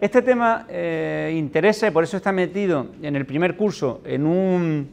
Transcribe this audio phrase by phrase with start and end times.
[0.00, 4.88] Este tema eh, interesa y por eso está metido en el primer curso en un,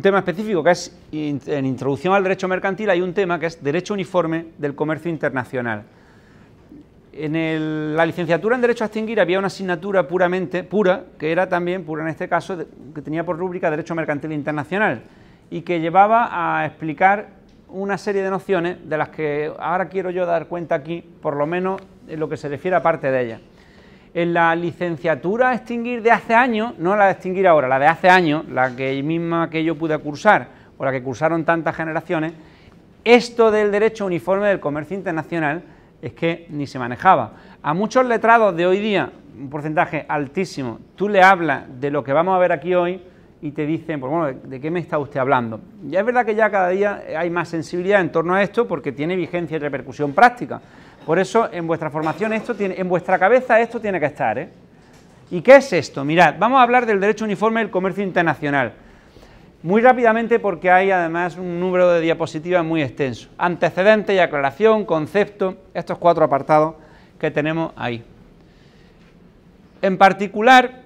[0.00, 3.92] tema específico que es en Introducción al Derecho Mercantil, hay un tema que es Derecho
[3.92, 5.84] Uniforme del Comercio Internacional.
[7.12, 11.84] En la licenciatura en Derecho a Extinguir había una asignatura puramente, pura, que era también,
[11.84, 12.56] pura en este caso,
[12.94, 15.02] que tenía por rúbrica Derecho Mercantil Internacional
[15.50, 20.24] y que llevaba a explicar una serie de nociones de las que ahora quiero yo
[20.24, 23.40] dar cuenta aquí, por lo menos en lo que se refiere a parte de ellas.
[24.14, 27.86] En la licenciatura a extinguir de hace años, no la de extinguir ahora, la de
[27.86, 30.48] hace años, la que misma que yo pude cursar,
[30.78, 32.32] o la que cursaron tantas generaciones,
[33.02, 35.62] esto del derecho uniforme del comercio internacional
[36.02, 37.32] es que ni se manejaba.
[37.62, 42.12] A muchos letrados de hoy día, un porcentaje altísimo, tú le hablas de lo que
[42.12, 43.00] vamos a ver aquí hoy
[43.42, 45.60] y te dicen, pues bueno, ¿de qué me está usted hablando?
[45.84, 48.92] Ya es verdad que ya cada día hay más sensibilidad en torno a esto porque
[48.92, 50.60] tiene vigencia y repercusión práctica.
[51.06, 54.38] Por eso en vuestra formación esto tiene, en vuestra cabeza esto tiene que estar.
[54.38, 54.50] ¿eh?
[55.30, 56.04] ¿Y qué es esto?
[56.04, 58.72] Mirad, vamos a hablar del derecho uniforme del comercio internacional.
[59.62, 63.28] Muy rápidamente porque hay además un número de diapositivas muy extenso.
[63.36, 66.76] Antecedente y aclaración, concepto, estos cuatro apartados
[67.18, 68.02] que tenemos ahí.
[69.82, 70.80] En particular,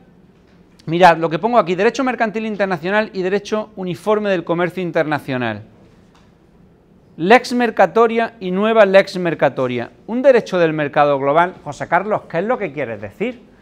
[0.87, 5.63] mirad, lo que pongo aquí, derecho mercantil internacional y derecho uniforme del comercio internacional.
[7.17, 9.93] Lex mercatoria y nueva lex mercatoria.
[10.09, 11.55] Un derecho del mercado global.
[11.63, 13.54] José Carlos, ¿qué es lo que quieres decir?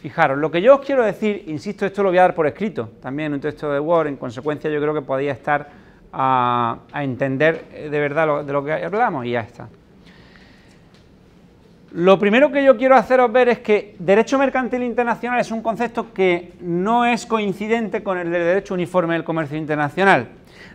[0.00, 2.90] Fijaros, lo que yo os quiero decir, insisto, esto lo voy a dar por escrito,
[3.02, 5.68] también un texto de Word, en consecuencia yo creo que podía estar
[6.12, 9.68] a, entender eh, de verdad de lo que hablamos y ya está.
[11.92, 16.12] Lo primero que yo quiero haceros ver es que derecho mercantil internacional es un concepto
[16.12, 20.28] que no es coincidente con el del derecho uniforme del comercio internacional.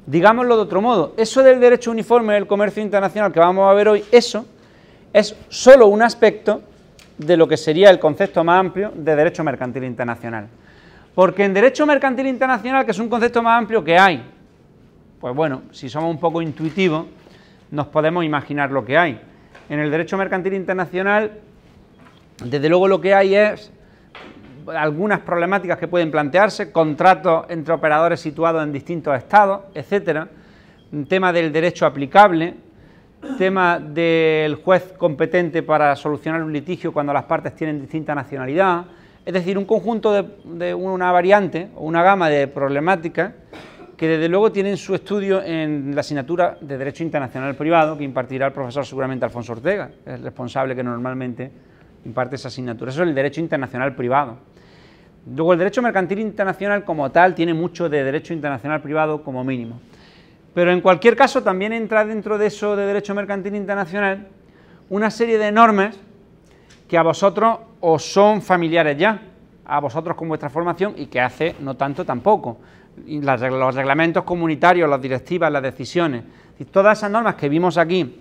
[0.07, 3.89] Digámoslo de otro modo, eso del derecho uniforme del comercio internacional que vamos a ver
[3.89, 4.47] hoy, eso
[5.13, 6.63] es solo un aspecto
[7.17, 10.47] de lo que sería el concepto más amplio de derecho mercantil internacional.
[11.15, 14.23] Porque en derecho mercantil internacional, que es un concepto más amplio que hay,
[15.19, 17.05] pues bueno, si somos un poco intuitivos,
[17.71, 19.21] nos podemos imaginar lo que hay.
[19.69, 21.39] En el derecho mercantil internacional,
[22.43, 23.71] desde luego lo que hay es
[24.67, 30.27] algunas problemáticas que pueden plantearse, contratos entre operadores situados en distintos estados, etcétera,
[31.07, 32.55] tema del derecho aplicable,
[33.37, 38.85] tema del juez competente para solucionar un litigio cuando las partes tienen distinta nacionalidad,
[39.25, 43.33] es decir, un conjunto de, una variante o una gama de problemáticas
[43.95, 48.47] que desde luego tienen su estudio en la asignatura de Derecho Internacional Privado que impartirá
[48.47, 51.51] el profesor seguramente Alfonso Ortega, el responsable que normalmente
[52.05, 52.91] imparte esa asignatura.
[52.91, 54.37] Eso es el Derecho Internacional Privado.
[55.25, 59.79] Luego el derecho mercantil internacional como tal tiene mucho de derecho internacional privado como mínimo.
[60.53, 64.27] Pero en cualquier caso también entra dentro de eso de derecho mercantil internacional
[64.89, 65.95] una serie de normas
[66.87, 69.19] que a vosotros os son familiares ya,
[69.65, 72.57] a vosotros con vuestra formación y que hace no tanto tampoco.
[73.07, 76.23] los reglamentos comunitarios, las directivas, las decisiones,
[76.59, 78.19] y todas esas normas que vimos aquí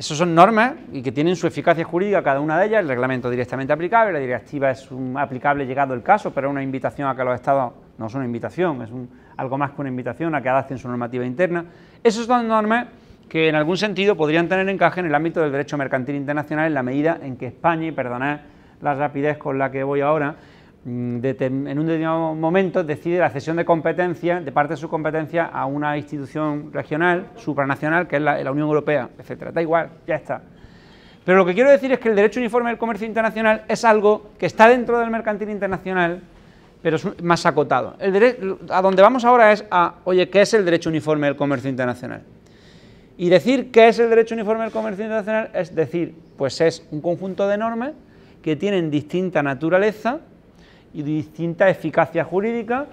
[0.00, 3.28] esas son normas y que tienen su eficacia jurídica cada una de ellas, el reglamento
[3.28, 7.14] directamente aplicable, la directiva es un aplicable llegado el caso, pero es una invitación a
[7.14, 8.88] que los estados, no es una invitación, es
[9.36, 11.66] algo más que una invitación a que adapten su normativa interna.
[12.02, 12.86] Esas son normas
[13.28, 16.72] que en algún sentido podrían tener encaje en el ámbito del derecho mercantil internacional en
[16.72, 18.40] la medida en que España, y perdonad
[18.80, 20.34] la rapidez con la que voy ahora,
[20.86, 25.66] en un determinado momento decide la cesión de competencia, de parte de su competencia, a
[25.66, 29.52] una institución regional, supranacional, que es la, Unión Europea, etcétera.
[29.52, 30.40] Da igual, ya está.
[31.24, 34.30] Pero lo que quiero decir es que el derecho uniforme del comercio internacional es algo
[34.38, 36.22] que está dentro del mercantil internacional,
[36.80, 37.96] pero es más acotado.
[38.00, 41.68] El a donde vamos ahora es a, oye, ¿qué es el derecho uniforme del comercio
[41.68, 42.22] internacional?
[43.18, 47.02] Y decir qué es el derecho uniforme del comercio internacional es decir, pues es un
[47.02, 47.92] conjunto de normas
[48.40, 50.20] que tienen distinta naturaleza,
[50.92, 52.86] y distinta eficacia jurídica,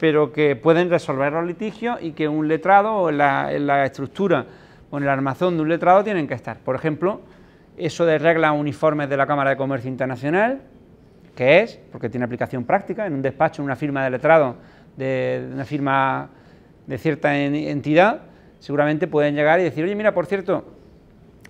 [0.00, 4.46] pero que pueden resolver los litigios y que un letrado o en la, estructura
[4.90, 6.58] o en el armazón de un letrado tienen que estar.
[6.58, 7.20] Por ejemplo,
[7.76, 10.60] eso de reglas uniformes de la Cámara de Comercio Internacional,
[11.36, 14.56] que es, porque tiene aplicación práctica, en un despacho, en una firma de letrado
[14.96, 16.28] de una firma
[16.86, 18.22] de cierta entidad,
[18.58, 20.64] seguramente pueden llegar y decir, oye, mira, por cierto,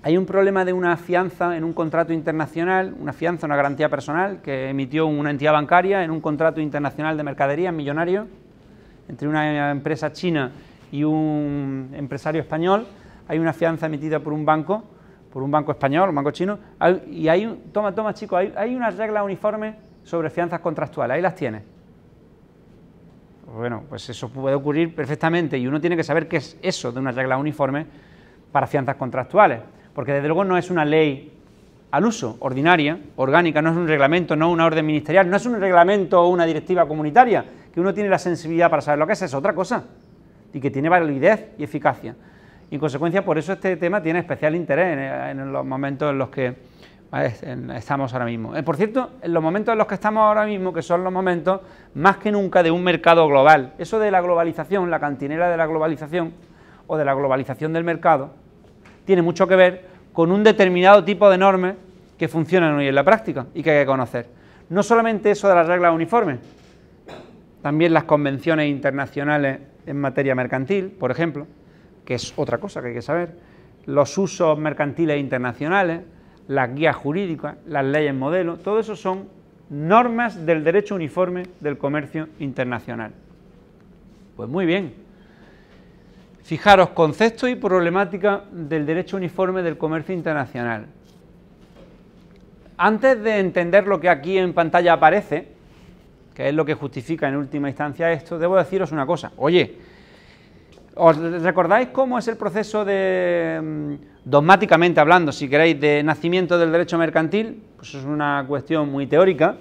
[0.02, 4.40] hay un problema de una fianza en un contrato internacional, una fianza, una garantía personal
[4.42, 8.26] que emitió una entidad bancaria en un contrato internacional de mercadería millonario
[9.08, 10.50] entre una empresa china
[10.90, 12.86] y un empresario español.
[13.28, 14.84] Hay una fianza emitida por un banco
[15.32, 16.58] por un banco español, un banco chino,
[17.10, 21.34] y hay, toma, toma chicos, hay, hay unas reglas uniformes sobre fianzas contractuales, ahí las
[21.34, 21.62] tienes.
[23.54, 27.00] Bueno, pues eso puede ocurrir perfectamente y uno tiene que saber qué es eso de
[27.00, 27.86] una regla uniforme
[28.50, 29.60] para fianzas contractuales,
[29.94, 31.32] porque desde luego no es una ley
[31.90, 35.60] al uso, ordinaria, orgánica, no es un reglamento, no una orden ministerial, no es un
[35.60, 39.22] reglamento o una directiva comunitaria, que uno tiene la sensibilidad para saber lo que es,
[39.22, 39.84] es otra cosa,
[40.54, 42.14] y que tiene validez y eficacia.
[42.70, 46.30] Y en consecuencia, por eso este tema tiene especial interés en, los momentos en los
[46.30, 46.54] que
[47.74, 48.56] estamos ahora mismo.
[48.56, 51.12] Eh, por cierto, en los momentos en los que estamos ahora mismo, que son los
[51.12, 51.60] momentos
[51.94, 53.74] más que nunca de un mercado global.
[53.76, 56.32] Eso de la globalización, la cantinera de la globalización
[56.86, 58.30] o de la globalización del mercado,
[59.04, 61.74] tiene mucho que ver con un determinado tipo de normas
[62.18, 64.26] que funcionan hoy en la práctica y que hay que conocer.
[64.68, 66.38] No solamente eso de las reglas uniformes,
[67.62, 71.46] también las convenciones internacionales en materia mercantil, por ejemplo,
[72.04, 73.36] que es otra cosa que hay que saber,
[73.86, 76.02] los usos mercantiles internacionales,
[76.48, 79.28] las guías jurídicas, las leyes modelo, todo eso son
[79.70, 83.12] normas del derecho uniforme del comercio internacional.
[84.36, 85.01] Pues muy bien.
[86.42, 90.86] Fijaros, concepto y problemática del derecho uniforme del comercio internacional.
[92.76, 95.48] Antes de entender lo que aquí en pantalla aparece,
[96.34, 99.32] que es lo que justifica en última instancia esto, debo deciros una cosa.
[99.36, 99.76] Oye,
[100.94, 103.94] ¿Os recordáis cómo es el proceso de, mm,
[104.26, 107.62] dogmáticamente hablando, si queréis, de nacimiento del derecho mercantil?
[107.76, 109.56] Pues es una cuestión muy teórica,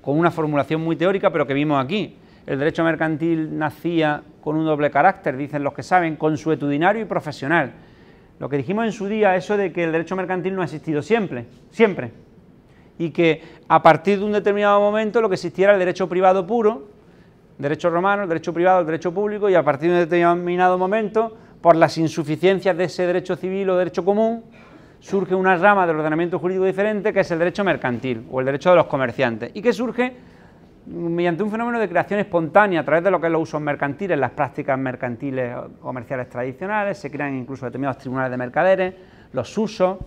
[0.00, 2.16] con una formulación muy teórica, pero que vimos aquí.
[2.46, 7.72] El derecho mercantil nacía con un doble carácter, dicen los que saben, consuetudinario y profesional.
[8.38, 11.00] Lo que dijimos en su día, eso de que el derecho mercantil no ha existido
[11.00, 12.12] siempre, siempre.
[12.98, 16.88] Y que a partir de un determinado momento lo que existiera el derecho privado puro,
[17.56, 21.36] derecho romano, el derecho privado, el derecho público, y a partir de un determinado momento,
[21.62, 24.44] por las insuficiencias de ese derecho civil o derecho común,
[25.00, 28.70] surge una rama del ordenamiento jurídico diferente que es el derecho mercantil o el derecho
[28.70, 30.14] de los comerciantes, y que surge
[30.86, 34.18] mediante un fenómeno de creación espontánea a través de lo que es los usos mercantiles,
[34.18, 38.94] las prácticas mercantiles comerciales tradicionales, se crean incluso determinados tribunales de mercaderes,
[39.32, 39.98] los usos,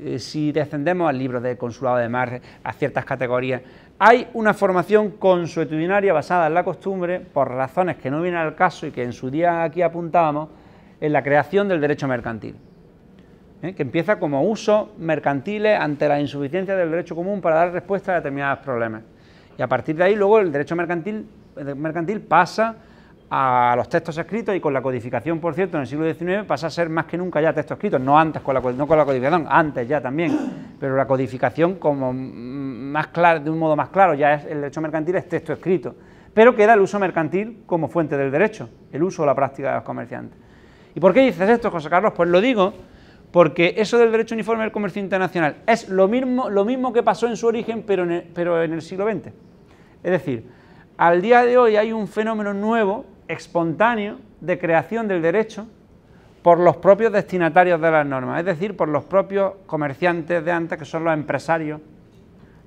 [0.00, 3.60] eh, si descendemos al libro de consulado de mar, a ciertas categorías,
[3.98, 8.86] hay una formación consuetudinaria basada en la costumbre, por razones que no vienen al caso
[8.86, 10.48] y que en su día aquí apuntábamos,
[11.00, 12.56] en la creación del derecho mercantil,
[13.62, 13.74] ¿eh?
[13.74, 18.16] que empieza como usos mercantiles ante la insuficiencia del derecho común para dar respuesta a
[18.16, 19.02] determinados problemas.
[19.60, 21.26] Y a partir de ahí luego el derecho mercantil,
[21.76, 22.76] mercantil pasa
[23.28, 26.68] a los textos escritos y con la codificación, por cierto, en el siglo XIX pasa
[26.68, 29.04] a ser más que nunca ya textos escritos, no antes con la, no con la
[29.04, 34.14] codificación, antes ya también, pero la codificación como más claro, de un modo más claro,
[34.14, 35.94] ya es el derecho mercantil es texto escrito,
[36.32, 39.74] pero queda el uso mercantil como fuente del derecho, el uso o la práctica de
[39.74, 40.38] los comerciantes.
[40.94, 42.14] ¿Y por qué dices esto, José Carlos?
[42.16, 42.72] Pues lo digo
[43.30, 47.26] porque eso del derecho uniforme del comercio internacional es lo mismo, lo mismo que pasó
[47.26, 49.49] en su origen, pero en pero en el siglo XX.
[50.02, 50.48] Es decir,
[50.96, 55.66] al día de hoy hay un fenómeno nuevo espontáneo de creación del derecho
[56.42, 60.78] por los propios destinatarios de las normas, es decir, por los propios comerciantes de antes,
[60.78, 61.80] que son los empresarios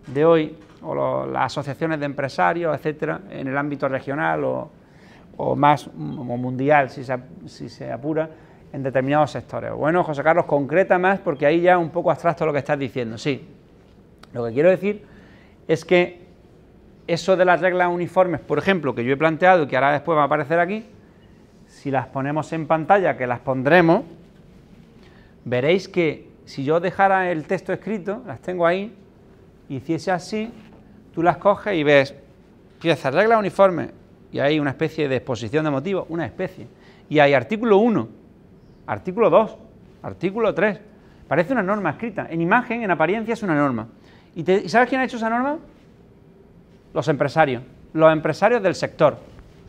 [0.07, 6.89] de hoy, o las asociaciones de empresarios, etcétera, en el ámbito regional o, más mundial,
[6.89, 8.29] si se, si se, apura,
[8.71, 9.71] en determinados sectores.
[9.74, 13.18] Bueno, José Carlos, concreta más, porque ahí ya un poco abstracto lo que estás diciendo.
[13.18, 13.47] Sí,
[14.34, 15.03] lo que quiero decir
[15.67, 16.23] es que
[17.07, 20.17] eso de las reglas uniformes, por ejemplo, que yo he planteado y que ahora después
[20.17, 20.86] va a aparecer aquí,
[21.67, 24.03] si las ponemos en pantalla, que las pondremos,
[25.43, 28.95] veréis que si yo dejara el texto escrito, las tengo ahí,
[29.69, 30.51] hiciese así,
[31.13, 32.15] tú las coges y ves,
[32.79, 33.89] pieza, regla uniforme,
[34.31, 36.67] y hay una especie de exposición de motivos, una especie,
[37.10, 38.07] y hay artículo 1,
[38.88, 39.57] artículo 2,
[40.03, 40.79] artículo 3,
[41.27, 43.88] parece una norma escrita, en imagen, en apariencia es una norma.
[44.36, 45.57] ¿Y, ¿y sabes quién ha hecho esa norma?
[46.93, 49.17] Los empresarios, los empresarios del sector.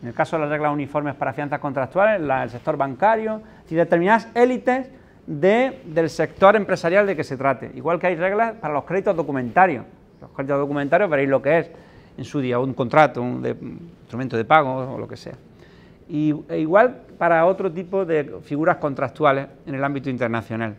[0.03, 3.41] En el caso de las reglas uniformes para fianzas contractuales, el sector bancario,
[3.71, 4.89] y determinadas élites
[5.27, 7.71] del sector empresarial de que se trate.
[7.75, 9.85] Igual que hay reglas para los créditos documentarios.
[10.21, 11.71] Los créditos documentarios veréis lo que es
[12.17, 13.45] en su día, un contrato, un,
[14.01, 15.35] instrumento de pago o lo que sea.
[16.09, 20.77] Y, e igual para otro tipo de figuras contractuales en el ámbito internacional.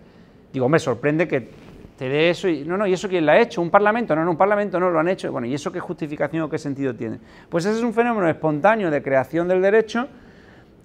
[0.53, 1.49] Digo, me sorprende que
[1.97, 3.61] te dé eso y no, no, ¿y eso quién lo ha hecho?
[3.61, 4.15] ¿Un parlamento?
[4.15, 5.31] No, no, un parlamento no lo han hecho.
[5.31, 7.19] Bueno, ¿y eso qué justificación o qué sentido tiene?
[7.49, 10.07] Pues ese es un fenómeno espontáneo de creación del derecho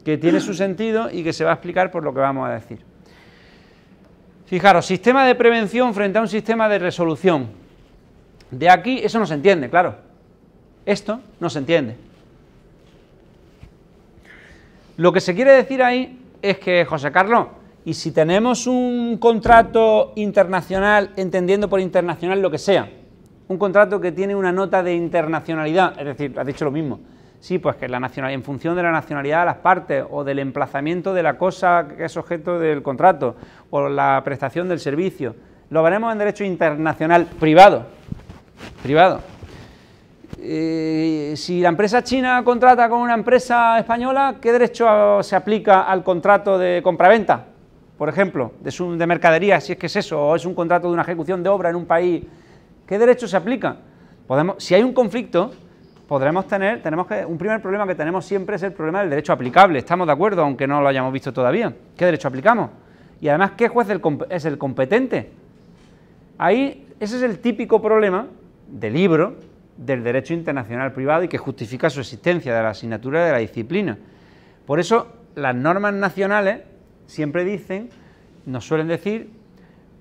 [0.05, 2.53] que tiene su sentido y que se va a explicar por lo que vamos a
[2.53, 2.79] decir.
[4.47, 7.49] Fijaros, sistema de prevención frente a un sistema de resolución.
[8.51, 9.97] De aquí, eso no se entiende, claro.
[10.87, 11.97] Esto no se entiende.
[14.97, 17.47] Lo que se quiere decir ahí es que, José Carlos,
[17.91, 22.89] Y si tenemos un contrato internacional, entendiendo por internacional lo que sea,
[23.49, 27.01] un contrato que tiene una nota de internacionalidad, es decir, has dicho lo mismo,
[27.41, 30.39] sí, pues que la nacionalidad, en función de la nacionalidad de las partes o del
[30.39, 33.35] emplazamiento de la cosa que es objeto del contrato
[33.71, 35.35] o la prestación del servicio,
[35.71, 37.87] lo veremos en derecho internacional privado,
[38.85, 39.21] privado.
[40.39, 46.05] Eh, si la empresa china contrata con una empresa española, ¿qué derecho se aplica al
[46.05, 47.47] contrato de compraventa?
[48.01, 50.95] Por ejemplo, de, de mercadería, si es que es eso, o es un contrato de
[50.95, 52.25] una ejecución de obra en un país,
[52.87, 53.77] ¿qué derecho se aplica?
[54.27, 55.51] Podemos, si hay un conflicto,
[56.09, 59.35] podremos tener, tenemos que, un primer problema que tenemos siempre es el problema del derecho
[59.35, 61.75] aplicable, estamos de acuerdo, aunque no lo hayamos visto todavía.
[61.95, 62.71] ¿Qué derecho aplicamos?
[63.21, 63.87] Y además, ¿qué juez
[64.31, 65.33] es el competente?
[66.39, 68.29] Ahí, ese es el típico problema
[68.67, 69.35] del libro
[69.77, 73.99] del derecho internacional privado y que justifica su existencia de la asignatura de la disciplina.
[74.65, 76.70] Por eso las normas nacionales
[77.11, 77.91] siempre dicen,
[78.47, 79.31] nos suelen decir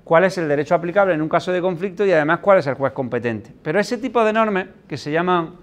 [0.03, 2.75] cuál es el derecho aplicable en un caso de conflicto y además cuál es el
[2.75, 3.51] juez competente.
[3.61, 5.55] Pero ese tipo de normas que se llaman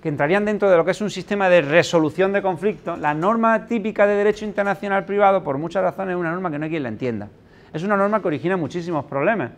[0.00, 3.66] que entrarían dentro de lo que es un sistema de resolución de conflictos, la norma
[3.66, 6.82] típica de derecho internacional privado, por muchas razones, es una norma que no hay quien
[6.82, 7.28] la entienda.
[7.72, 9.52] Es una norma que origina muchísimos problemas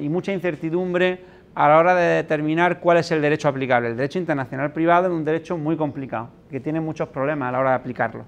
[0.00, 1.20] y mucha incertidumbre
[1.54, 3.88] a la hora de determinar cuál es el derecho aplicable.
[3.88, 7.58] El derecho internacional privado es un derecho muy complicado, que tiene muchos problemas a la
[7.58, 8.24] hora de aplicarlo.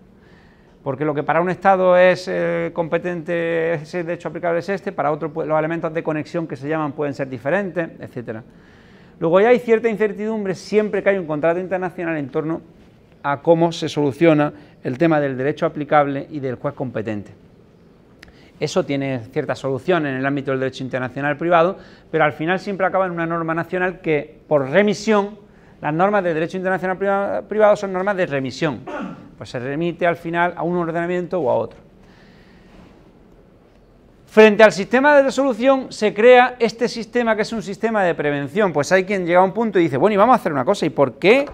[0.85, 5.11] Porque lo que para un Estado es eh, competente, ese derecho aplicable es este, para
[5.11, 8.41] otro pues, los elementos de conexión que se llaman pueden ser diferentes, etc.
[9.19, 12.61] Luego ya hay cierta incertidumbre siempre que hay un contrato internacional en torno
[13.23, 17.33] a cómo se soluciona el tema del derecho aplicable y del juez competente.
[18.61, 21.79] Eso tiene ciertas soluciones en el ámbito del derecho internacional privado,
[22.11, 25.39] pero al final siempre acaba en una norma nacional que, por remisión,
[25.81, 28.81] las normas del derecho internacional privado son normas de remisión,
[29.37, 31.85] pues se remite al final a un ordenamiento o a otro.
[34.27, 38.73] Frente al sistema de resolución se crea este sistema que es un sistema de prevención.
[38.73, 40.65] Pues hay quien llega a un punto y dice, bueno, y vamos a hacer una
[40.65, 41.47] cosa, ¿y por qué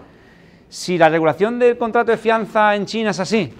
[0.68, 3.52] si la regulación del contrato de fianza en China es así?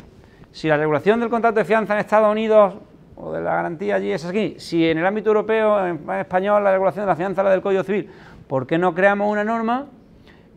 [0.53, 2.77] Si la regulación del contrato de fianza en Estados Unidos
[3.15, 4.55] o de la garantía allí es aquí.
[4.59, 7.61] Si en el ámbito europeo, en español, la regulación de la fianza es la del
[7.61, 8.09] Código Civil,
[8.49, 9.85] ¿por qué no creamos una norma,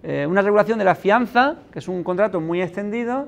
[0.03, 3.27] eh, una regulación de la fianza, que es un contrato muy extendido,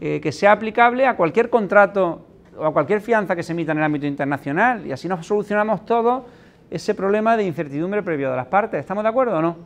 [0.00, 3.78] eh, que sea aplicable a cualquier contrato o a cualquier fianza que se emita en
[3.78, 4.86] el ámbito internacional?
[4.86, 6.26] Y así nos solucionamos todo
[6.70, 8.80] ese problema de incertidumbre previo de las partes.
[8.80, 9.56] ¿Estamos de acuerdo o no?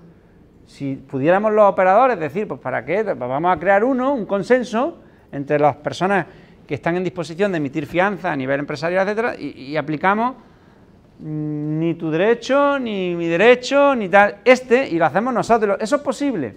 [0.66, 3.02] Si pudiéramos los operadores decir, pues ¿para qué?
[3.02, 4.98] Pues vamos a crear uno, un consenso
[5.32, 6.26] entre las personas
[6.66, 10.36] que están en disposición de emitir fianza a nivel empresarial, etcétera, y, aplicamos
[11.20, 15.78] ni tu derecho, ni mi derecho, ni tal, este, y lo hacemos nosotros.
[15.80, 16.54] ¿Eso es posible?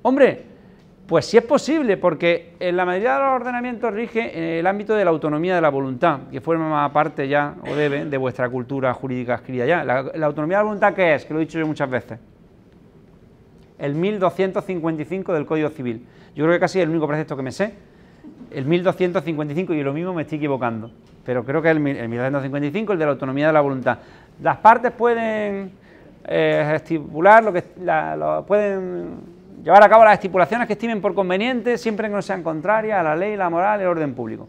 [0.00, 0.42] Hombre,
[1.08, 4.94] pues sí es posible, porque en la mayoría de los ordenamientos rige en el ámbito
[4.94, 8.94] de la autonomía de la voluntad, que forma parte ya, o debe, de vuestra cultura
[8.94, 9.84] jurídica escrita ya.
[9.84, 11.24] La, la autonomía de la voluntad, ¿qué es?
[11.24, 12.18] Que lo he dicho yo muchas veces.
[13.78, 16.06] El 1255 del Código Civil.
[16.36, 17.72] Yo creo que casi es el único precepto que me sé
[18.50, 20.90] el 1255 y lo mismo me estoy equivocando,
[21.24, 23.98] pero creo que es el, 1255, el de la autonomía de la voluntad.
[24.42, 25.72] Las partes pueden
[26.26, 27.62] eh, estipular lo que
[28.46, 32.98] pueden llevar a cabo las estipulaciones que estimen por conveniente, siempre que no sean contrarias
[32.98, 34.48] a la ley, la moral y el orden público.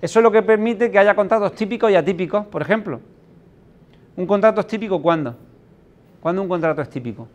[0.00, 3.00] Eso es lo que permite que haya contratos típicos y atípicos, por ejemplo.
[4.16, 5.36] ¿Un contrato es típico cuándo?
[6.20, 7.28] ¿Cuándo un contrato es típico?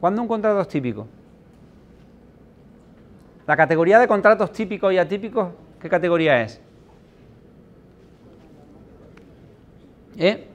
[0.00, 1.06] ¿Cuándo un contrato es típico?
[3.46, 5.48] La categoría de contratos típicos y atípicos,
[5.80, 6.60] ¿qué categoría es?
[10.16, 10.46] ¿Eh?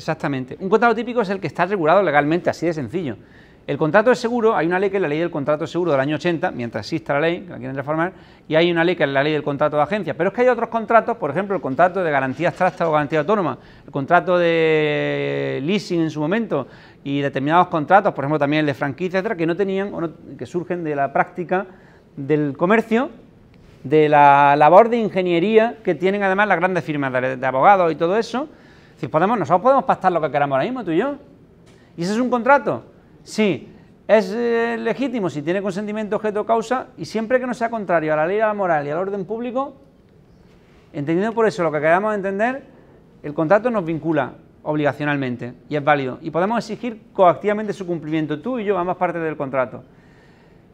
[0.00, 0.56] Exactamente.
[0.60, 3.18] Un contrato típico es el que está regulado legalmente, así de sencillo.
[3.66, 5.92] El contrato de seguro, hay una ley que es la ley del contrato de seguro
[5.92, 8.12] del año 80, mientras exista la ley, que la quieren reformar,
[8.48, 10.14] y hay una ley que es la ley del contrato de agencia.
[10.16, 13.18] Pero es que hay otros contratos, por ejemplo, el contrato de garantía abstracta o garantía
[13.18, 16.66] autónoma, el contrato de leasing en su momento,
[17.04, 20.46] y determinados contratos, por ejemplo también el de franquicia, etcétera, que no tenían, o que
[20.46, 21.66] surgen de la práctica
[22.16, 23.10] del comercio,
[23.84, 28.16] de la labor de ingeniería que tienen además las grandes firmas de, abogados y todo
[28.16, 28.48] eso.
[29.00, 31.14] Si podemos, nosotros podemos pactar lo que queramos ahora mismo, tú y yo.
[31.96, 32.84] ¿Y ese es un contrato?
[33.22, 33.66] Sí.
[34.06, 38.16] ¿Es eh, legítimo si tiene consentimiento objeto causa y siempre que no sea contrario a
[38.16, 39.74] la ley, a la moral y al orden público?
[40.92, 42.62] Entendiendo por eso lo que queramos entender,
[43.22, 46.18] el contrato nos vincula obligacionalmente y es válido.
[46.20, 49.82] Y podemos exigir coactivamente su cumplimiento, tú y yo, ambas partes del contrato.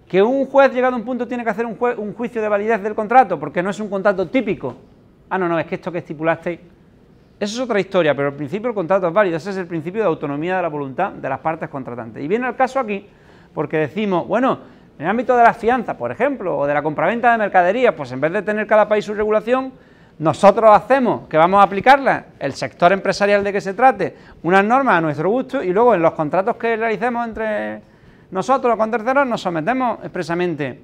[0.08, 2.82] Que un juez llegado a un punto tiene que hacer un, un juicio de validez
[2.82, 4.74] del contrato porque no es un contrato típico.
[5.30, 6.58] Ah, no, no, es que esto que estipulasteis.
[7.38, 9.36] Eso es otra historia, pero al principio el contrato es válido.
[9.36, 12.22] Ese es el principio de autonomía de la voluntad de las partes contratantes.
[12.22, 13.06] Y viene el caso aquí
[13.54, 14.58] porque decimos, bueno,
[14.98, 18.12] En el ámbito de las fianzas, por ejemplo, o de la compraventa de mercaderías, pues
[18.12, 19.72] en vez de tener cada país su regulación,
[20.18, 24.96] nosotros hacemos que vamos a aplicarlas, el sector empresarial de que se trate, unas normas
[24.96, 27.82] a nuestro gusto y luego en los contratos que realicemos entre
[28.30, 30.80] nosotros con terceros nos sometemos expresamente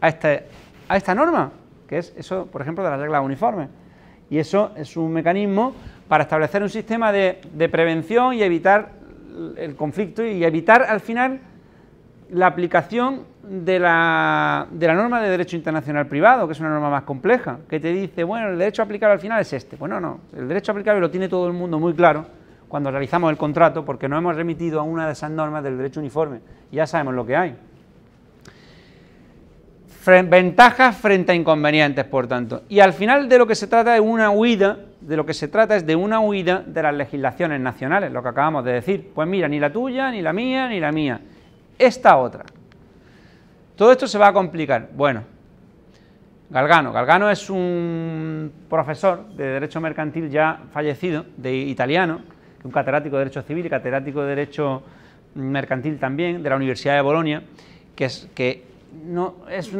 [0.00, 0.46] a, este,
[0.88, 1.52] a esta norma,
[1.86, 3.68] que es eso, por ejemplo, de las reglas uniformes.
[4.32, 5.74] Y eso es un mecanismo
[6.08, 8.92] para establecer un sistema de, de prevención y evitar
[9.58, 11.38] el conflicto y evitar al final
[12.30, 16.88] la aplicación de la, de la, norma de derecho internacional privado, que es una norma
[16.88, 19.76] más compleja, que te dice, bueno, el derecho aplicable al final es este.
[19.76, 22.24] Bueno, no, el derecho aplicable lo tiene todo el mundo muy claro
[22.68, 26.00] cuando realizamos el contrato, porque nos hemos remitido a una de esas normas del derecho
[26.00, 26.40] uniforme.
[26.70, 27.54] Ya sabemos lo que hay.
[30.04, 32.62] Ventajas frente a inconvenientes, por tanto.
[32.68, 35.46] Y al final de lo que se trata es una huida, de lo que se
[35.46, 39.10] trata es de una huida de las legislaciones nacionales, lo que acabamos de decir.
[39.14, 41.20] Pues mira, ni la tuya, ni la mía, ni la mía.
[41.78, 42.44] Esta otra.
[43.76, 44.88] Todo esto se va a complicar.
[44.92, 45.22] Bueno,
[46.52, 46.92] Galgano.
[46.92, 52.20] Galgano es un profesor de Derecho Mercantil ya fallecido, de italiano,
[52.62, 54.82] un catedrático de Derecho Civil y catedrático de Derecho
[55.34, 57.42] Mercantil también, de la Universidad de Bolonia,
[57.96, 58.71] que, es, que
[59.04, 59.72] no, es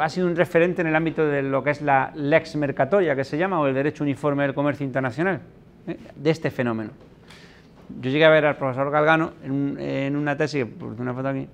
[0.00, 3.24] ha sido un referente en el ámbito de lo que es la lex mercatoria, que
[3.24, 5.40] se llama, o el derecho uniforme del comercio internacional,
[5.86, 5.96] ¿eh?
[6.14, 6.90] de este fenómeno.
[8.00, 11.48] Yo llegué a ver al profesor Galgano en, una tesis, por una foto aquí,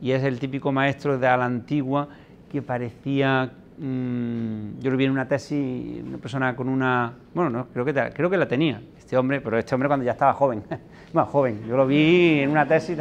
[0.00, 2.08] y es el típico maestro de a la antigua
[2.50, 7.66] que parecía, mmm, yo lo vi en una tesis, una persona con una, bueno, no,
[7.68, 10.62] creo que, creo que la tenía, este hombre, pero este hombre cuando ya estaba joven,
[11.12, 12.96] más joven, yo lo vi en una tesis,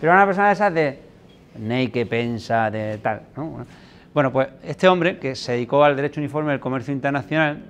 [0.00, 1.09] pero era una persona de esas de,
[1.58, 3.66] Ney que pensa, de tal, ¿no?
[4.12, 7.62] Bueno, pues este hombre que se dedicó al derecho uniforme del comercio internacional,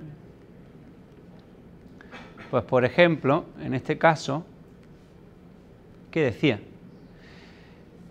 [2.49, 4.45] pues por ejemplo, en este caso,
[6.09, 6.59] ¿qué decía?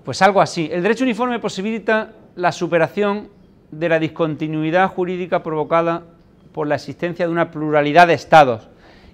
[0.05, 0.69] Pues algo así.
[0.73, 3.29] El derecho uniforme posibilita la superación
[3.71, 6.05] de la discontinuidad jurídica provocada
[6.53, 8.69] por la existencia de una pluralidad de estados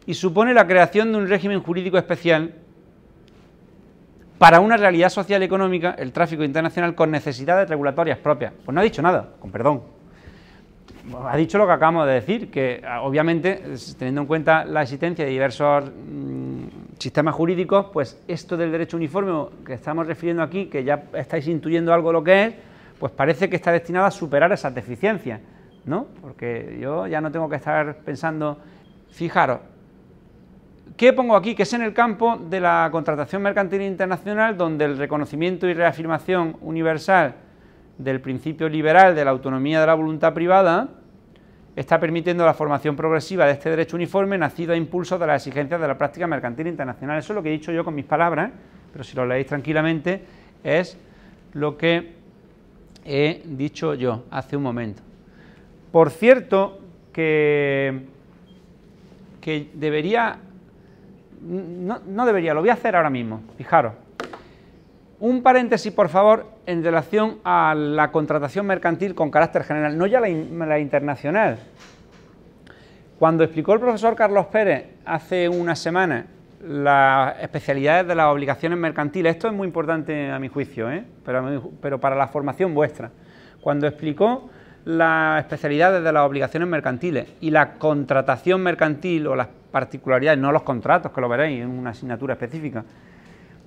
[0.07, 2.55] y supone la creación de un régimen jurídico especial
[4.39, 8.53] para una realidad social y económica, el tráfico internacional, con necesidades regulatorias propias.
[8.65, 9.83] Pues no ha dicho nada, con perdón.
[11.25, 13.63] Ha dicho lo que acabamos de decir, que obviamente,
[13.97, 16.65] teniendo en cuenta la existencia de diversos mm,
[16.99, 21.95] sistemas jurídicos, pues esto del derecho uniforme que estamos refiriendo aquí, que ya estáis intuyendo
[21.95, 22.55] algo lo que es,
[22.99, 25.41] pues parece que está destinado a superar esas deficiencias,
[25.85, 26.09] ¿no?
[26.21, 28.59] Porque yo ya no tengo que estar pensando,
[29.11, 29.61] fijaros,
[30.97, 31.55] ¿qué pongo aquí?
[31.55, 36.57] Que es en el campo de la contratación mercantil internacional, donde el reconocimiento y reafirmación
[36.61, 37.35] universal
[37.99, 40.89] del principio liberal de la autonomía de la voluntad privada,
[41.77, 45.79] está permitiendo la formación progresiva de este derecho uniforme nacido a impulso de las exigencias
[45.79, 47.19] de la práctica mercantil internacional.
[47.19, 48.51] Eso es lo que he dicho yo con mis palabras,
[48.93, 50.23] pero si lo leéis tranquilamente
[50.65, 50.99] es
[51.53, 52.15] lo que
[53.05, 55.03] he dicho yo hace un momento.
[55.93, 56.81] Por cierto,
[57.13, 58.07] que,
[59.41, 60.39] que debería,
[61.41, 63.93] no, debería, lo voy a hacer ahora mismo, fijaros.
[65.19, 70.21] Un paréntesis, por favor, en relación a la contratación mercantil con carácter general, no ya
[70.21, 71.59] la, internacional.
[73.19, 76.27] Cuando explicó el profesor Carlos Pérez hace una semana
[76.63, 81.05] las especialidades de las obligaciones mercantiles, esto es muy importante a mi juicio, ¿eh?
[81.25, 83.11] pero para la formación vuestra.
[83.63, 84.51] Cuando explicó
[84.87, 90.63] las especialidades de las obligaciones mercantiles y la contratación mercantil o las particularidades, no los
[90.63, 92.85] contratos, que lo veréis en una asignatura específica,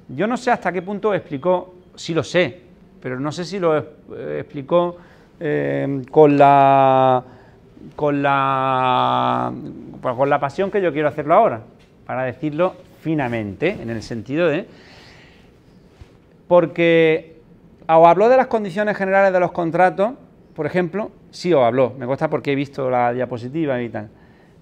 [0.08, 2.62] yo no sé hasta qué punto explicó, sí lo sé,
[3.02, 3.84] pero no sé si lo eh,
[4.40, 4.98] explicó
[5.42, 7.24] eh, con la
[7.96, 9.52] con la
[10.02, 11.62] pues con la pasión que yo quiero hacerlo ahora,
[12.06, 14.68] para decirlo finamente, en el sentido de
[16.48, 17.42] porque
[17.90, 20.14] o habló de las condiciones generales de los contratos,
[20.60, 24.10] por ejemplo, sí os habló, me gusta porque he visto la diapositiva y tal.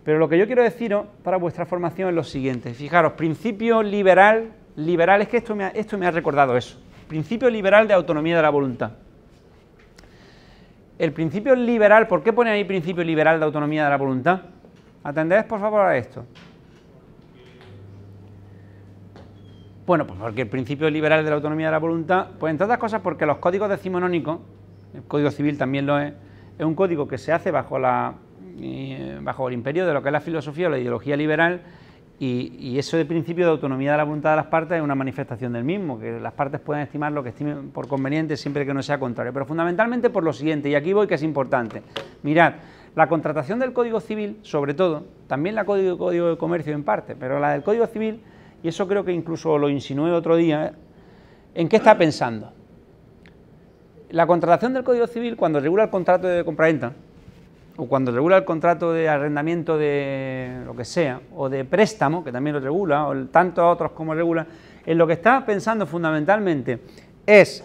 [0.04, 2.72] Pero lo que yo quiero deciros para vuestra formación es lo siguiente.
[2.76, 6.80] Fijaros, principio liberal liberal, es que esto me, ha, esto me ha recordado eso.
[7.08, 8.92] Principio liberal de autonomía de la voluntad.
[11.00, 14.42] El principio liberal, ¿por qué pone ahí principio liberal de autonomía de la voluntad?
[15.04, 16.28] Atended por favor a esto.
[19.88, 22.78] Bueno, pues porque el principio liberal de la autonomía de la voluntad, pues entre otras
[22.78, 24.42] cosas porque los códigos decimonónicos,
[24.94, 26.14] el Código Civil también lo es,
[26.58, 28.16] es un código que se hace bajo, la,
[28.60, 31.62] eh, bajo el imperio de lo que es la filosofía o la ideología liberal
[32.20, 35.54] y, eso de principio de autonomía de la voluntad de las partes es una manifestación
[35.54, 38.82] del mismo, que las partes pueden estimar lo que estimen por conveniente siempre que no
[38.82, 39.32] sea contrario.
[39.34, 41.84] Pero fundamentalmente por lo siguiente, y aquí voy que es importante.
[42.24, 42.54] Mirad,
[42.96, 47.16] la contratación del Código Civil, sobre todo, también la Código, Código de Comercio en parte,
[47.16, 48.22] pero la del Código Civil,
[48.64, 50.74] y eso creo que incluso lo insinué otro día,
[51.54, 52.52] ¿en qué está pensando?
[54.10, 56.94] La contratación del Código Civil, cuando regula el contrato de compraventa,
[57.78, 62.32] o cuando regula el contrato de arrendamiento de lo que sea, o de préstamo, que
[62.32, 64.48] también lo regula, o tantos otros como regula,
[64.86, 66.80] en lo que está pensando fundamentalmente
[67.26, 67.64] es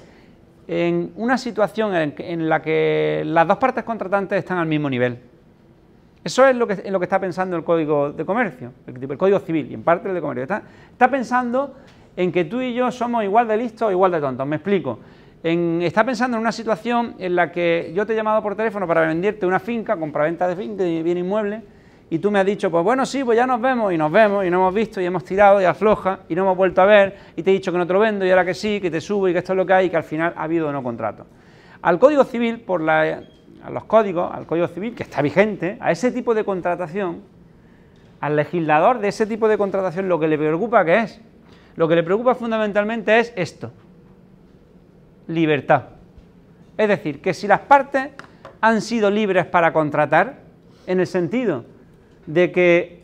[0.66, 5.18] en una situación en, la que las dos partes contratantes están al mismo nivel.
[6.24, 9.40] Eso es lo que, en lo que está pensando el Código de Comercio, el, Código
[9.40, 10.42] Civil y en parte el de Comercio.
[10.42, 11.74] Está, está, pensando
[12.16, 14.46] en que tú y yo somos igual de listos o igual de tontos.
[14.46, 14.98] Me explico.
[15.42, 19.00] Está pensando en una situación en la que yo te he llamado por teléfono para
[19.00, 21.62] venderte una finca, compraventa de finca, de bien inmueble,
[22.10, 24.44] y tú me has dicho, pues bueno, sí, pues ya nos vemos, y nos vemos,
[24.44, 27.16] y nos hemos visto, y hemos tirado, y afloja, y no hemos vuelto a ver,
[27.34, 29.00] y te he dicho que no te lo vendo, y ahora que sí, que te
[29.00, 30.82] subo, y que esto es lo que hay, y que al final ha habido no
[30.82, 31.26] contrato.
[31.80, 33.22] Al Código Civil, por la,
[33.64, 37.22] a los códigos, al Código Civil, que está vigente, a ese tipo de contratación,
[38.20, 41.20] al legislador de ese tipo de contratación, lo que le preocupa, ¿qué es?
[41.74, 43.72] Lo que le preocupa fundamentalmente es esto,
[45.28, 45.84] libertad.
[46.76, 48.10] Es decir, que si las partes
[48.60, 50.42] han sido libres para contratar,
[50.86, 51.64] en el sentido
[52.26, 53.02] de que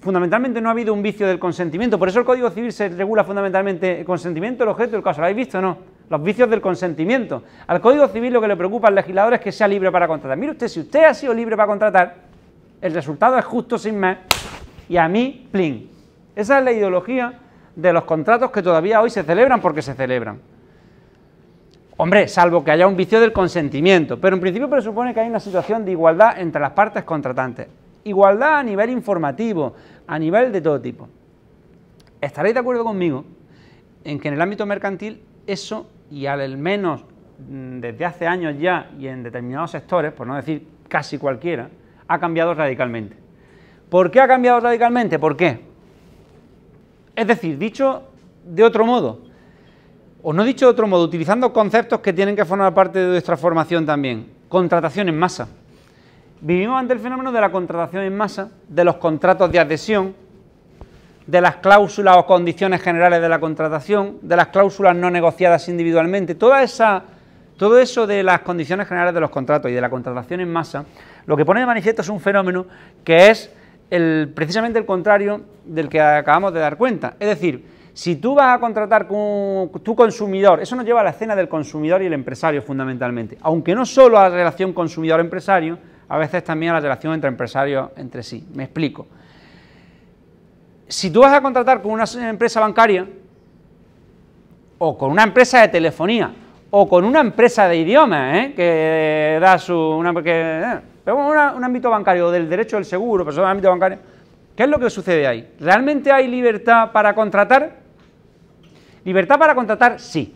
[0.00, 1.98] fundamentalmente no ha habido un vicio del consentimiento.
[1.98, 5.20] Por eso el Código Civil se regula fundamentalmente el consentimiento, el objeto el caso.
[5.20, 5.78] ¿Lo habéis visto o no?
[6.08, 7.42] Los vicios del consentimiento.
[7.66, 10.36] Al Código Civil lo que le preocupa al legislador es que sea libre para contratar.
[10.36, 12.16] Mire usted, si usted ha sido libre para contratar,
[12.80, 14.18] el resultado es justo sin más
[14.88, 15.90] y a mí, plin.
[16.34, 17.38] Esa es la ideología
[17.76, 20.40] de los contratos que todavía hoy se celebran porque se celebran.
[22.02, 25.38] Hombre, salvo que haya un vicio del consentimiento, pero en principio presupone que hay una
[25.38, 27.68] situación de igualdad entre las partes contratantes.
[28.04, 29.74] Igualdad a nivel informativo,
[30.06, 31.10] a nivel de todo tipo.
[32.18, 33.26] Estaréis de acuerdo conmigo
[34.02, 37.04] en que en el ámbito mercantil eso, y al menos
[37.46, 41.68] mm, desde hace años ya y en determinados sectores, por no decir casi cualquiera,
[42.08, 43.14] ha cambiado radicalmente.
[43.90, 45.18] ¿Por qué ha cambiado radicalmente?
[45.18, 45.60] ¿Por qué?
[47.14, 48.04] Es decir, dicho
[48.46, 49.29] de otro modo,
[50.22, 53.36] o no dicho de otro modo, utilizando conceptos que tienen que formar parte de nuestra
[53.36, 55.48] formación también, contratación en masa.
[56.40, 60.14] Vivimos ante el fenómeno de la contratación en masa, de los contratos de adhesión,
[61.26, 66.34] de las cláusulas o condiciones generales de la contratación, de las cláusulas no negociadas individualmente,
[66.34, 67.04] toda esa,
[67.56, 70.84] todo eso de las condiciones generales de los contratos y de la contratación en masa,
[71.26, 72.66] lo que pone de manifiesto es un fenómeno
[73.04, 73.52] que es
[73.90, 77.14] el, precisamente el contrario del que acabamos de dar cuenta.
[77.20, 81.10] Es decir, si tú vas a contratar con tu consumidor, eso nos lleva a la
[81.10, 86.18] escena del consumidor y el empresario fundamentalmente, aunque no solo a la relación consumidor-empresario, a
[86.18, 88.46] veces también a la relación entre empresarios entre sí.
[88.54, 89.06] Me explico.
[90.88, 93.06] Si tú vas a contratar con una empresa bancaria,
[94.78, 96.32] o con una empresa de telefonía,
[96.70, 98.52] o con una empresa de idiomas, ¿eh?
[98.56, 99.76] que da su...
[99.76, 103.98] Una, eh, un ámbito bancario, del derecho del seguro, pero un ámbito bancario,
[104.56, 105.54] ¿qué es lo que sucede ahí?
[105.60, 107.79] ¿Realmente hay libertad para contratar?
[109.04, 110.34] Libertad para contratar, sí.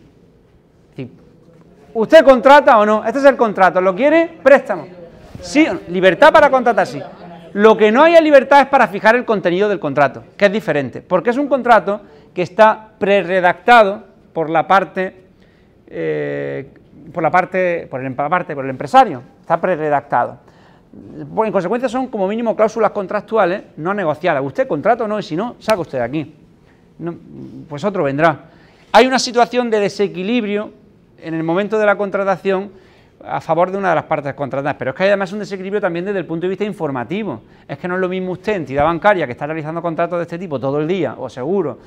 [1.95, 3.05] ¿Usted contrata o no?
[3.05, 4.39] Este es el contrato, ¿lo quiere?
[4.43, 4.87] Préstamo.
[5.41, 7.01] Sí, libertad para contratar, sí.
[7.53, 11.03] Lo que no haya libertad es para fijar el contenido del contrato, que es diferente,
[11.03, 12.01] porque es un contrato
[12.35, 15.27] que está preredactado por la parte,
[15.87, 16.69] eh,
[17.13, 20.39] por la parte, por el, por el empresario, está preredactado.
[20.93, 24.43] En consecuencia son como mínimo cláusulas contractuales no negociadas.
[24.45, 26.35] Usted contrato o no, y si no, saca usted de aquí.
[27.69, 28.51] pues otro vendrá.
[28.97, 30.71] Hay una situación de desequilibrio
[31.19, 32.71] en el momento de la contratación
[33.25, 35.81] a favor de una de las partes contratantes, pero es que hay además un desequilibrio
[35.81, 37.43] también desde el punto de vista informativo.
[37.67, 40.39] Es que no es lo mismo usted, entidad bancaria, que está realizando contratos de este
[40.39, 41.81] tipo todo el día, o seguro,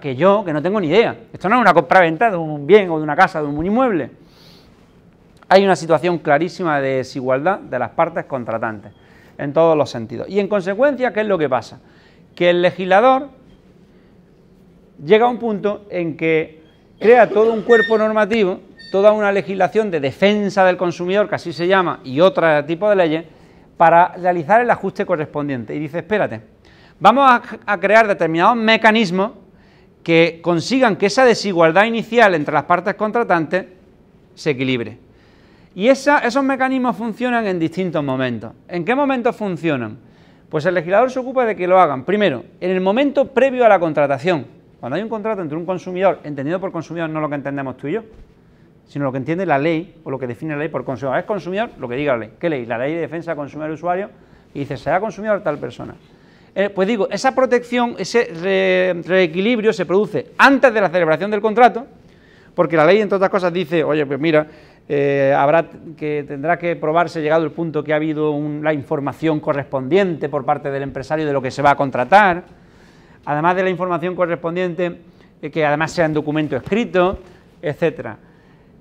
[0.00, 1.16] que yo, que no tengo ni idea.
[1.32, 4.10] Esto no es una compra-venta de un bien o de una casa, de un inmueble.
[5.48, 8.92] Hay una situación clarísima de desigualdad de las partes contratantes,
[9.36, 10.28] en todos los sentidos.
[10.28, 11.80] Y en consecuencia, ¿qué es lo que pasa?
[12.36, 13.30] Que el legislador
[15.04, 16.62] llega a un punto en que
[16.98, 21.66] crea todo un cuerpo normativo toda una legislación de defensa del consumidor, que así se
[21.66, 23.24] llama, y otro tipo de leyes,
[23.76, 25.74] para realizar el ajuste correspondiente.
[25.74, 26.40] Y dice, espérate,
[26.98, 29.32] vamos a, crear determinados mecanismos
[30.02, 33.66] que consigan que esa desigualdad inicial entre las partes contratantes
[34.34, 34.98] se equilibre.
[35.74, 38.52] Y esos mecanismos funcionan en distintos momentos.
[38.66, 39.98] ¿En qué momentos funcionan?
[40.48, 43.68] Pues el legislador se ocupa de que lo hagan, primero, en el momento previo a
[43.68, 44.55] la contratación.
[44.86, 47.88] Cuando hay un contrato entre un consumidor, entendido por consumidor no lo que entendemos tú
[47.88, 48.02] y yo,
[48.86, 51.18] sino lo que entiende la ley o lo que define la ley por consumidor.
[51.18, 52.30] Es consumidor lo que diga la ley.
[52.38, 52.66] ¿Qué ley?
[52.66, 54.10] La ley de defensa del consumidor y usuario
[54.54, 55.96] y dice, será consumidor tal persona.
[56.54, 61.84] Eh, pues digo, esa protección, ese reequilibrio se produce antes de la celebración del contrato,
[62.54, 64.46] porque la ley, entre otras cosas, dice, oye, pues mira,
[64.88, 70.28] eh, habrá que tendrá que probarse llegado el punto que ha habido la información correspondiente
[70.28, 72.44] por parte del empresario de lo que se va a contratar,
[73.26, 75.00] además de la información correspondiente,
[75.42, 77.18] eh, que además sea en documento escrito,
[77.60, 78.16] etcétera.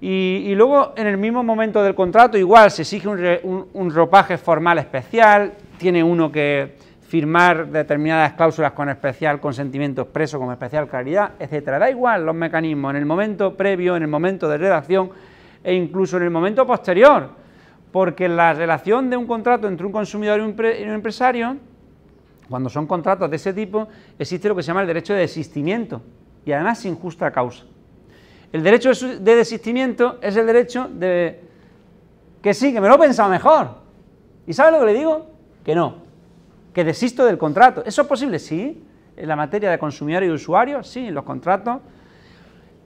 [0.02, 5.54] Y, luego, en el mismo momento del contrato, igual se exige un, ropaje formal especial,
[5.80, 6.76] tiene uno que
[7.08, 11.80] firmar determinadas cláusulas con especial consentimiento expreso, con especial claridad, etcétera.
[11.80, 15.10] Da igual los mecanismos en el momento previo, en el momento de redacción
[15.64, 17.30] e incluso en el momento posterior,
[17.92, 21.58] porque la relación de un contrato entre un consumidor y un, empresario,
[22.50, 23.88] cuando son contratos de ese tipo,
[24.20, 26.02] existe lo que se llama el derecho de desistimiento
[26.46, 27.66] y además sin justa causa.
[28.52, 31.42] El derecho de desistimiento es el derecho de
[32.42, 33.70] que sí, que me lo he pensado mejor.
[34.46, 35.28] ¿Y sabe lo que le digo?
[35.64, 35.96] Que no,
[36.74, 37.84] que desisto del contrato.
[37.86, 38.40] ¿Eso es posible?
[38.40, 38.84] Sí.
[39.18, 41.80] En la materia de consumidor y usuario, sí, en los contratos.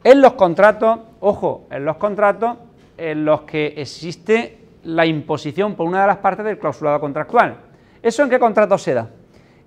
[0.03, 2.57] En los contratos, ojo, en los contratos
[2.97, 7.57] en los que existe la imposición por una de las partes del clausulado contractual.
[8.01, 9.09] ¿Eso en qué contrato se da?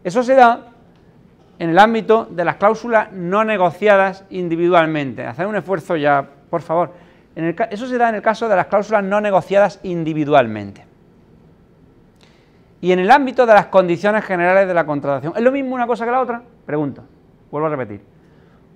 [0.04, 0.72] Eso se da
[1.58, 5.24] en el ámbito de las cláusulas no negociadas individualmente.
[5.24, 6.92] Hacer un esfuerzo ya, por favor.
[7.70, 10.84] eso se da en el caso de las cláusulas no negociadas individualmente.
[12.80, 15.34] Y en el ámbito de las condiciones generales de la contratación.
[15.36, 16.42] ¿Es lo mismo una cosa que la otra?
[16.66, 17.04] Pregunto.
[17.50, 18.00] Vuelvo a repetir.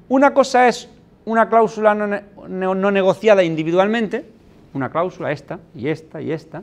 [0.08, 0.88] Una cosa es
[1.24, 4.24] una cláusula no, negociada individualmente,
[4.74, 6.62] una cláusula esta y esta y esta,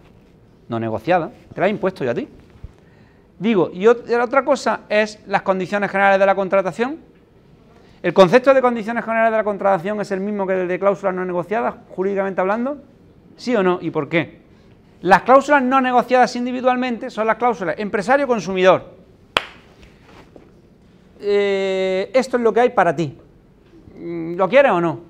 [0.69, 2.29] no negociada, te la he impuesto yo a ti.
[3.43, 6.97] Digo, y otra cosa es las condiciones generales de la contratación.
[8.01, 11.13] ¿El concepto de condiciones generales de la contratación es el mismo que el de cláusulas
[11.13, 12.77] no negociadas, jurídicamente hablando?
[13.35, 13.79] ¿Sí o no?
[13.81, 14.39] ¿Y por qué?
[15.01, 18.93] Las cláusulas no negociadas individualmente son las cláusulas empresario-consumidor.
[21.19, 23.17] Eh, esto es lo que hay para ti.
[23.99, 25.01] Mm, ¿Lo quieres o no?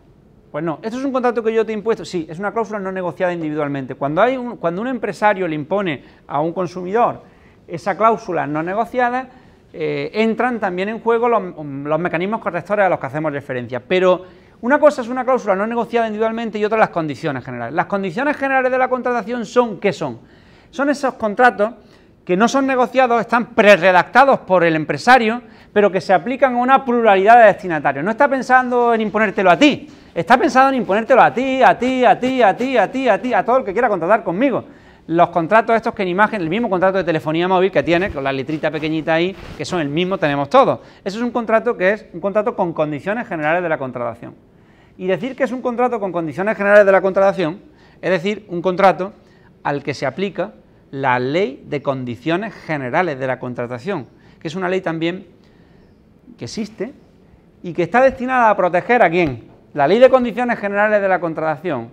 [0.51, 0.79] Pues no.
[0.81, 2.03] ¿Esto es un contrato que yo te he impuesto?
[2.03, 3.93] Sí, es una cláusula no negociada individualmente.
[3.93, 7.31] Cuando, hay cuando un empresario le impone a un consumidor
[7.67, 9.27] esa cláusula no negociada,
[9.75, 13.79] eh, entran también en juego los, mecanismos correctores a los que hacemos referencia.
[13.79, 14.23] Pero
[14.61, 17.73] una cosa es una cláusula no negociada individualmente y otra las condiciones generales.
[17.73, 20.19] Las condiciones generales de la contratación son, ¿qué son?
[20.69, 21.73] Son esos contratos
[22.23, 25.41] que no son negociados, están preredactados por el empresario,
[25.73, 28.05] pero que se aplican a una pluralidad de destinatarios.
[28.05, 32.05] No está pensando en imponértelo a ti, está pensando en imponértelo a ti, a ti,
[32.05, 34.63] a ti, a ti, a ti, a ti, a todo el que quiera contratar conmigo
[35.07, 38.23] los contratos estos que en imagen, el mismo contrato de telefonía móvil que tiene, con
[38.23, 40.79] la letrita pequeñita ahí, que son el mismo, tenemos todos.
[41.03, 44.35] Eso es un contrato que es un contrato con condiciones generales de la contratación.
[44.97, 47.59] Y decir que es un contrato con condiciones generales de la contratación,
[48.01, 49.13] es decir, un contrato
[49.63, 50.53] al que se aplica
[50.91, 54.07] la ley de condiciones generales de la contratación,
[54.39, 55.27] que es una ley también
[56.37, 56.93] que existe
[57.61, 59.49] y que está destinada a proteger a quién.
[59.73, 61.89] La ley de condiciones generales de la contratación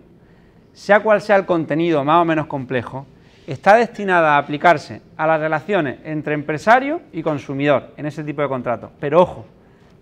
[0.72, 3.06] sea cual sea el contenido más o menos complejo,
[3.46, 8.48] está destinada a aplicarse a las relaciones entre empresario y consumidor en ese tipo de
[8.48, 8.90] contratos.
[9.00, 9.46] Pero ojo,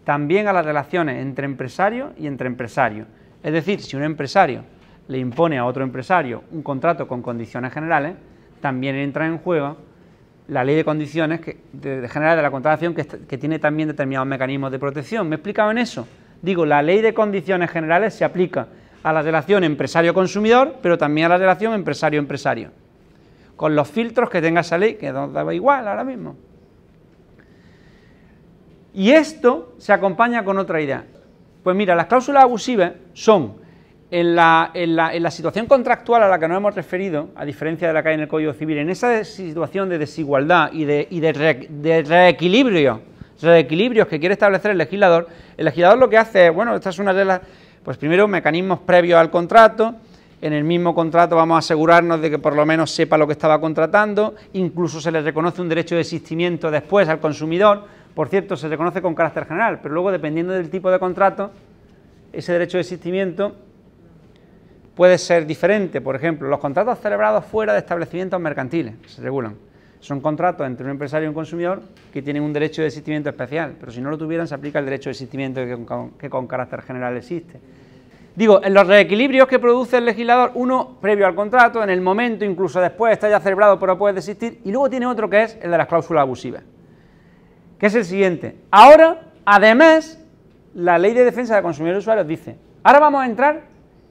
[0.04, 3.06] también a las relaciones entre empresario y entre empresario.
[3.42, 4.64] Es decir, si un empresario
[5.06, 8.14] le impone a otro empresario un contrato con condiciones generales,
[8.60, 9.76] también entra en juego
[10.48, 14.26] la ley de condiciones que, de, general de la contratación que, que tiene también determinados
[14.26, 15.28] mecanismos de protección.
[15.28, 16.06] ¿Me he explicado en eso?
[16.40, 18.68] Digo, la ley de condiciones generales se aplica
[19.08, 22.70] a la relación empresario-consumidor, pero también a la relación empresario-empresario.
[23.56, 26.36] Con los filtros que tenga esa ley, que nos da igual ahora mismo.
[28.92, 31.04] Y esto se acompaña con otra idea.
[31.62, 33.56] Pues mira, las cláusulas abusivas son,
[34.10, 34.70] en la,
[35.30, 38.20] situación contractual a la que nos hemos referido, a diferencia de la que hay en
[38.20, 43.00] el Código Civil, en esa situación de desigualdad y de, de reequilibrio,
[43.40, 46.98] reequilibrios que quiere establecer el legislador, el legislador lo que hace es, bueno, esta es
[46.98, 47.40] una de las
[47.88, 49.94] pues primero mecanismos previos al contrato,
[50.42, 53.32] en el mismo contrato vamos a asegurarnos de que por lo menos sepa lo que
[53.32, 58.58] estaba contratando, incluso se le reconoce un derecho de existimiento después al consumidor, por cierto,
[58.58, 61.50] se reconoce con carácter general, pero luego dependiendo del tipo de contrato,
[62.30, 63.56] ese derecho de existimiento
[64.94, 66.02] puede ser diferente.
[66.02, 69.54] Por ejemplo, los contratos celebrados fuera de establecimientos mercantiles se regulan.
[70.00, 73.74] Son contratos entre un empresario y un consumidor que tienen un derecho de existimiento especial,
[73.80, 75.60] pero si no lo tuvieran se aplica el derecho de existimiento
[76.18, 77.58] que con, carácter general existe.
[78.38, 82.44] Digo, en los reequilibrios que produce el legislador, uno previo al contrato, en el momento,
[82.44, 85.72] incluso después, está ya celebrado pero puede desistir, y luego tiene otro que es el
[85.72, 86.62] de las cláusulas abusivas,
[87.80, 88.54] que es el siguiente.
[88.70, 90.24] Ahora, además,
[90.72, 93.62] la ley de defensa de consumidores y usuarios dice, ahora vamos a entrar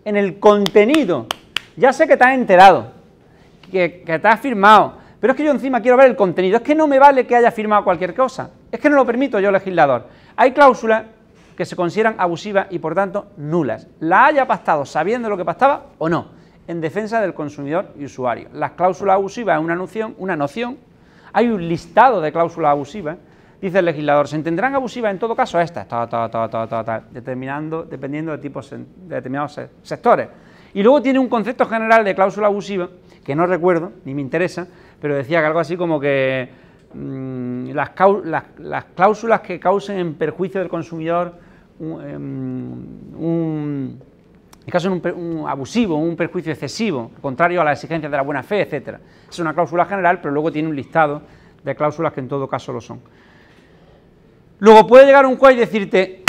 [0.04, 1.28] en el contenido.
[1.78, 2.92] Ya sé que te has enterado,
[3.72, 6.58] que, que te has firmado, pero es que yo encima quiero ver el contenido.
[6.58, 8.52] Es que no me vale que haya firmado cualquier cosa.
[8.74, 10.08] Es que no lo permito yo, legislador.
[10.36, 11.04] Hay cláusulas
[11.58, 13.88] que se consideran abusivas y por tanto nulas.
[14.00, 16.28] La haya pactado sabiendo lo que pactaba o no,
[16.68, 18.48] en defensa del consumidor y usuario.
[18.54, 20.78] Las cláusulas abusivas es una noción, una noción.
[21.34, 23.18] Hay un listado de cláusulas abusivas.
[23.60, 25.88] Dice el legislador, se entenderán abusivas en todo caso estas,
[27.12, 30.28] determinando, dependiendo de, tipos, de determinados sectores.
[30.76, 32.88] Y luego tiene un concepto general de cláusula abusiva,
[33.26, 34.68] que no recuerdo, ni me interesa,
[35.02, 36.50] pero decía que algo así como que
[36.94, 37.90] mm, las,
[38.94, 41.47] cláusulas que causen en perjuicio del consumidor
[41.80, 42.02] un,
[43.18, 43.98] em,
[44.72, 48.62] caso de un, abusivo, un perjuicio excesivo, contrario a las exigencias de la buena fe,
[48.62, 48.98] etc.
[49.30, 51.22] Es una cláusula general, pero luego tiene un listado
[51.64, 53.00] de cláusulas que en todo caso lo son.
[54.60, 56.24] Luego puede llegar un juez y decirte,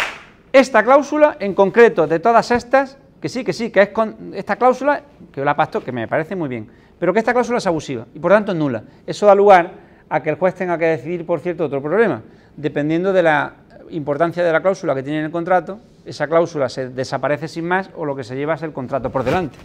[0.53, 4.57] esta cláusula en concreto de todas estas, que sí, que sí, que es con esta
[4.57, 8.07] cláusula, que la pacto, que me parece muy bien, pero que esta cláusula es abusiva
[8.15, 8.83] y por tanto nula.
[9.07, 9.73] Eso da lugar
[10.09, 12.23] a que el juez tenga que decidir, por cierto, otro problema.
[12.57, 13.55] Dependiendo de la
[13.91, 17.91] importancia de la cláusula que tiene en el contrato, esa cláusula se desaparece sin más
[17.97, 19.59] o lo que se lleva es el contrato por delante.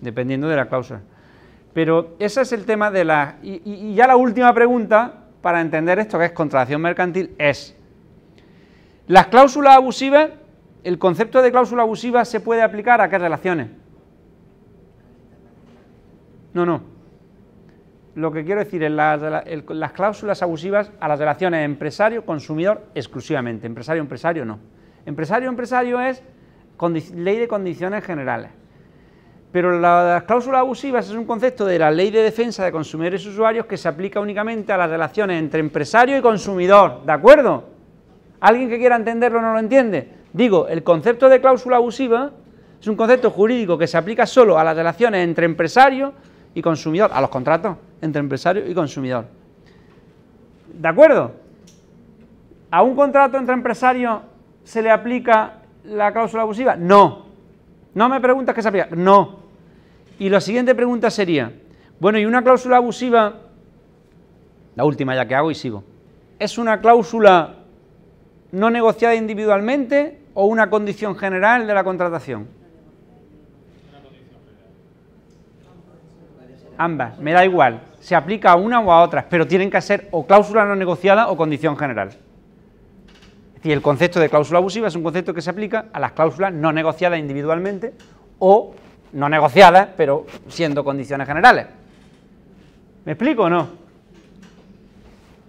[0.00, 1.00] Dependiendo de la cláusula.
[1.72, 3.36] Pero ese es el tema de la...
[3.42, 7.76] Y, ya la última pregunta para entender esto que es contratación mercantil es,
[9.06, 10.30] ¿las cláusulas abusivas,
[10.84, 13.68] el concepto de cláusula abusiva se puede aplicar a qué relaciones?
[16.54, 16.93] No, no.
[18.14, 23.66] Lo que quiero decir es las, cláusulas abusivas a las relaciones empresario-consumidor exclusivamente.
[23.66, 24.60] Empresario-empresario no.
[25.04, 26.22] Empresario-empresario es
[27.14, 28.50] ley de condiciones generales.
[29.50, 33.28] Pero las cláusulas abusivas es un concepto de la ley de defensa de consumidores y
[33.28, 37.04] usuarios que se aplica únicamente a las relaciones entre empresario y consumidor.
[37.04, 37.64] ¿De acuerdo?
[38.40, 40.08] ¿Alguien que quiera entenderlo no lo entiende?
[40.32, 42.30] Digo, el concepto de cláusula abusiva
[42.80, 46.12] es un concepto jurídico que se aplica solo a las relaciones entre empresario
[46.54, 49.24] y consumidor, a los contratos entre empresario y consumidor.
[50.72, 51.32] ¿De acuerdo?
[52.70, 54.20] ¿A un contrato entre empresarios
[54.62, 56.76] se le aplica la cláusula abusiva?
[56.76, 57.24] No.
[57.94, 58.88] No me preguntas qué se aplica.
[58.94, 59.38] No.
[60.18, 61.52] Y la siguiente pregunta sería,
[61.98, 63.40] bueno, ¿y una cláusula abusiva?
[64.76, 65.82] La última ya que hago y sigo.
[66.38, 67.54] ¿Es una cláusula
[68.52, 72.48] no negociada individualmente o una condición general de la contratación?
[76.76, 80.08] ambas, me da igual, se aplica a una o a otras, pero tienen que ser
[80.10, 82.08] o cláusula no negociada o condición general.
[82.08, 86.12] Es decir, el concepto de cláusula abusiva es un concepto que se aplica a las
[86.12, 87.94] cláusulas no negociadas individualmente
[88.40, 88.74] o
[89.14, 91.64] no negociadas, pero siendo condiciones generales.
[93.06, 93.68] ¿Me explico o no?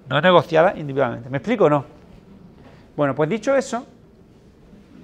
[0.08, 1.30] No negociadas individualmente.
[1.30, 1.84] ¿Me explico o no?
[2.96, 3.86] Bueno, pues dicho eso,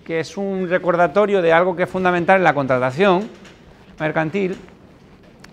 [0.05, 3.29] que es un recordatorio de algo que es fundamental en la contratación
[3.99, 4.57] mercantil,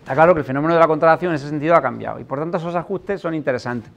[0.08, 2.38] Está claro que el fenómeno de la contratación en ese sentido ha cambiado y por
[2.38, 3.92] tanto esos ajustes son interesantes.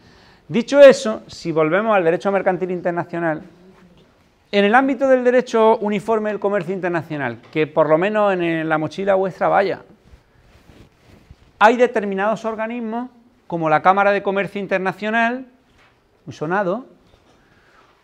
[0.45, 3.41] Dicho eso, si volvemos al derecho mercantil internacional,
[4.51, 8.77] en el ámbito del derecho uniforme del comercio internacional, que por lo menos en la
[8.77, 9.83] mochila vuestra vaya,
[11.59, 13.09] hay determinados organismos,
[13.47, 15.45] como la Cámara de Comercio Internacional,
[16.25, 16.87] muy sonado,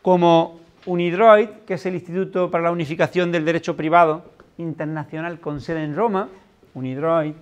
[0.01, 4.23] como UNIDROID, que es el Instituto para la Unificación del Derecho Privado
[4.57, 6.29] Internacional con sede en Roma,
[6.73, 7.33] UNIDROID,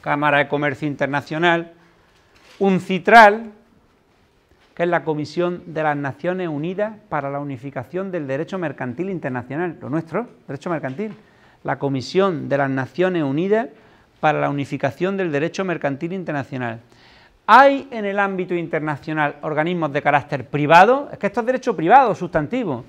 [0.00, 1.72] Cámara de Comercio Internacional,
[2.58, 3.52] un CITRAL,
[4.74, 9.76] que es la Comisión de las Naciones Unidas para la Unificación del Derecho Mercantil Internacional,
[9.80, 11.12] lo nuestro, derecho mercantil,
[11.64, 13.68] la Comisión de las Naciones Unidas
[14.20, 16.80] para la Unificación del Derecho Mercantil Internacional.
[17.46, 21.08] ¿Hay en el ámbito internacional organismos de carácter privado?
[21.12, 22.84] Es que esto es derecho privado, sustantivo.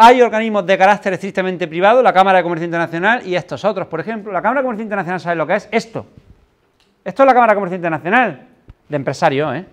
[0.00, 3.88] Hay organismos de carácter estrictamente privado, la Cámara de Comercio Internacional y estos otros.
[3.88, 6.06] Por ejemplo, la Cámara de Comercio Internacional sabe lo que es esto.
[7.04, 8.46] Esto es la Cámara de Comercio Internacional,
[8.88, 9.56] de empresarios.
[9.56, 9.66] ¿eh?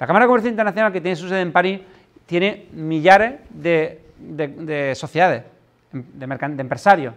[0.00, 1.80] La Cámara de Comercio Internacional, que tiene su sede en París,
[2.26, 5.44] tiene millares de, sociedades,
[5.92, 6.24] de,
[6.58, 7.14] empresarios.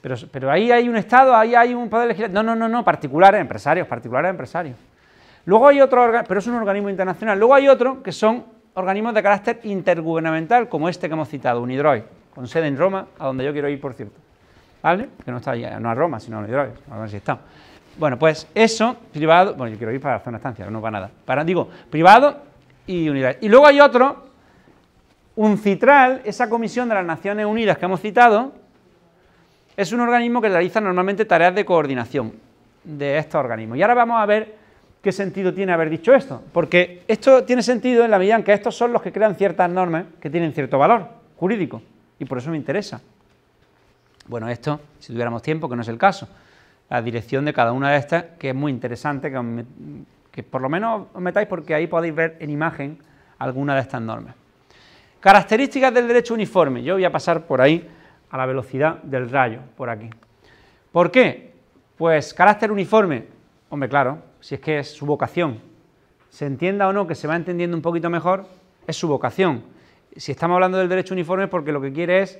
[0.00, 2.44] Pero, pero, ahí hay un Estado, ahí hay un poder legislativo.
[2.44, 4.76] No, no, no, no, particulares, empresarios, particulares, empresarios.
[5.46, 7.36] Luego hay otro, pero es un organismo internacional.
[7.36, 12.02] Luego hay otro que son organismos de carácter intergubernamental, como este que hemos citado, UNIDROID,
[12.34, 14.18] con sede en Roma, a donde yo quiero ir, por cierto.
[14.82, 15.08] ¿Vale?
[15.24, 16.70] Que no está ahí, no a Roma, sino a UNIDROID.
[17.98, 21.10] Bueno, pues eso, privado, bueno, yo quiero ir para la zona estancia, no para nada.
[21.24, 22.36] Para, digo, privado
[22.86, 23.36] y UNIDROID.
[23.40, 24.28] Y luego hay otro,
[25.34, 28.52] un CITRAL, esa comisión de las Naciones Unidas que hemos citado,
[29.76, 32.32] es un organismo que realiza normalmente tareas de coordinación
[32.84, 33.78] de estos organismos.
[33.78, 34.56] Y ahora vamos a ver
[35.08, 36.42] ¿qué sentido tiene haber dicho esto?
[36.52, 39.70] Porque esto tiene sentido en la medida en que estos son los que crean ciertas
[39.70, 41.80] normas que tienen cierto valor jurídico
[42.18, 43.00] y por eso me interesa.
[44.26, 46.28] Bueno, esto, si tuviéramos tiempo, que no es el caso,
[46.90, 49.32] la dirección de cada una de estas, que es muy interesante,
[50.30, 52.98] que, por lo menos os metáis porque ahí podéis ver en imagen
[53.38, 54.34] alguna de estas normas.
[55.20, 56.82] Características del derecho uniforme.
[56.82, 57.88] Yo voy a pasar por ahí
[58.30, 60.10] a la velocidad del rayo, por aquí.
[60.92, 61.54] ¿Por qué?
[61.96, 63.24] Pues carácter uniforme.
[63.70, 65.60] Hombre, claro, si es que es su vocación.
[66.30, 68.46] Se entienda o no, que se va entendiendo un poquito mejor,
[68.86, 69.62] es su vocación.
[70.16, 72.38] Si estamos hablando del derecho uniforme, porque lo que quiere es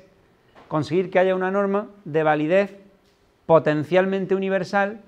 [0.68, 2.76] conseguir que haya una norma de validez
[3.46, 5.00] potencialmente universal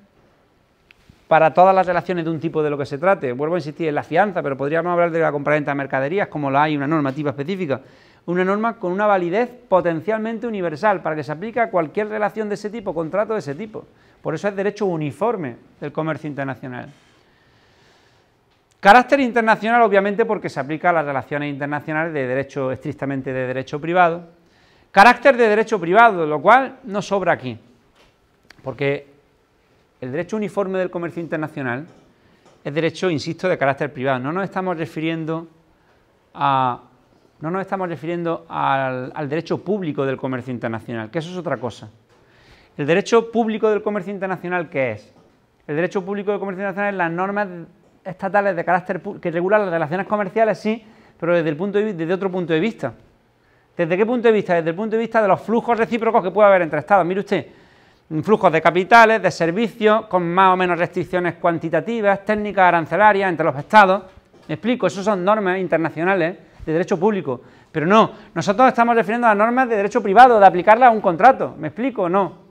[1.28, 3.32] para todas las relaciones de un tipo de lo que se trate.
[3.32, 6.51] Vuelvo a insistir en la fianza, pero podríamos hablar de la compraventa de mercaderías, como
[6.51, 7.80] la hay una normativa específica.
[8.27, 12.55] Una norma con una validez potencialmente universal, para que se aplique a cualquier relación de
[12.55, 13.85] ese tipo, contrato de ese tipo.
[14.23, 16.91] Por eso es derecho uniforme del comercio internacional.
[18.81, 23.81] Carácter internacional, obviamente, porque se aplica a las relaciones internacionales de derecho estrictamente de derecho
[23.81, 24.29] privado.
[24.91, 27.59] Carácter de derecho privado, lo cual no sobra aquí,
[28.64, 29.07] porque
[30.01, 31.87] el derecho uniforme del comercio internacional
[32.64, 34.18] es derecho, insisto, de carácter privado.
[34.18, 35.47] No nos estamos refiriendo
[36.35, 36.81] a
[37.41, 41.88] no nos estamos refiriendo al, derecho público del comercio internacional, que eso es otra cosa.
[42.76, 45.12] El derecho público del comercio internacional, ¿qué es?
[45.66, 47.49] El derecho público del comercio internacional es las normas
[48.05, 50.84] estatales de carácter que regulan las relaciones comerciales, sí,
[51.18, 52.93] pero desde, el punto de, desde otro punto de vista.
[53.76, 54.55] ¿Desde qué punto de vista?
[54.55, 57.07] Desde el punto de vista de los flujos recíprocos que puede haber entre Estados.
[57.07, 57.47] Mire usted,
[58.22, 63.57] flujos de capitales, de servicios, con más o menos restricciones cuantitativas, técnicas arancelarias entre los
[63.57, 64.03] estados.
[64.49, 64.86] ¿Me explico?
[64.86, 67.40] Esas son normas internacionales de derecho público.
[67.72, 71.54] Pero no, nosotros estamos refiriendo a normas de derecho privado, de aplicarlas a un contrato.
[71.58, 72.08] ¿Me explico?
[72.08, 72.50] No.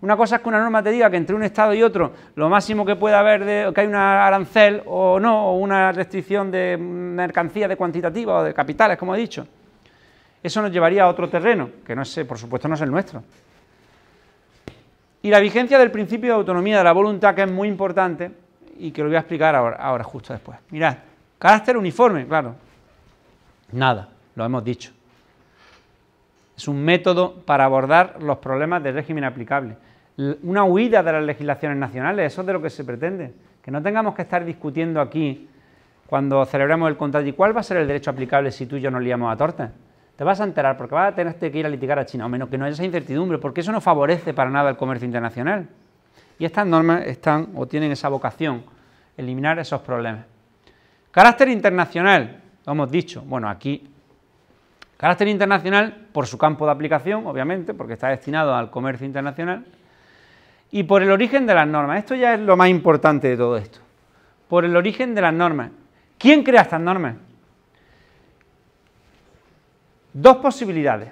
[0.00, 2.48] Una cosa es que una norma te diga que entre un Estado y otro lo
[2.48, 6.76] máximo que puede haber de que hay una arancel o no, o una restricción de
[6.78, 9.46] mercancía de cuantitativa o de capitales, como he dicho.
[10.40, 13.24] Eso nos llevaría a otro terreno, que no es, por supuesto no es el nuestro.
[15.20, 18.30] Y la vigencia del principio de autonomía de la voluntad, que es muy importante
[18.78, 20.58] y que lo voy a explicar ahora, ahora justo después.
[20.70, 20.96] Mirad,
[21.40, 22.54] carácter uniforme, claro.
[23.72, 24.92] Nada, lo hemos dicho.
[26.56, 29.76] Es un método para abordar los problemas del régimen aplicable.
[30.42, 33.32] Una huida de las legislaciones nacionales, eso es de lo que se pretende.
[33.62, 35.48] Que no tengamos que estar discutiendo aquí
[36.06, 38.80] cuando celebremos el contrato y cuál va a ser el derecho aplicable si tú y
[38.80, 39.70] yo nos liamos a torta
[40.18, 42.28] te vas a enterar porque vas a tener que ir a litigar a China, o
[42.28, 45.68] menos que no haya esa incertidumbre, porque eso no favorece para nada el comercio internacional.
[46.40, 48.64] Y estas normas están o tienen esa vocación,
[49.16, 50.24] eliminar esos problemas.
[51.12, 53.88] Carácter internacional, lo hemos dicho, bueno, aquí,
[54.98, 59.64] carácter internacional por su campo de aplicación, obviamente, porque está destinado al comercio internacional,
[60.70, 62.00] y por el origen de las normas.
[62.00, 63.78] Esto ya es lo más importante de todo esto.
[64.50, 65.70] Por el origen de las normas.
[66.18, 67.16] ¿Quién crea estas normas?
[70.12, 71.10] Dos posibilidades.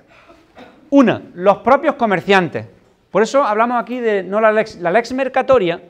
[0.91, 2.67] Una, los propios comerciantes.
[3.11, 5.81] Por eso hablamos aquí de no la la lex mercatoria.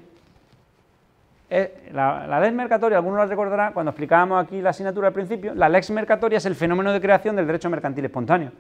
[1.48, 5.54] Eh, la, la, lex mercatoria, algunos lo recordarán cuando explicábamos aquí la asignatura al principio,
[5.54, 8.50] la lex mercatoria es el fenómeno de creación del derecho mercantil espontáneo.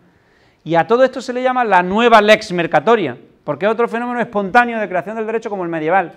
[0.62, 4.20] Y a todo esto se le llama la nueva lex mercatoria, porque es otro fenómeno
[4.20, 6.12] espontáneo de creación del derecho como el medieval.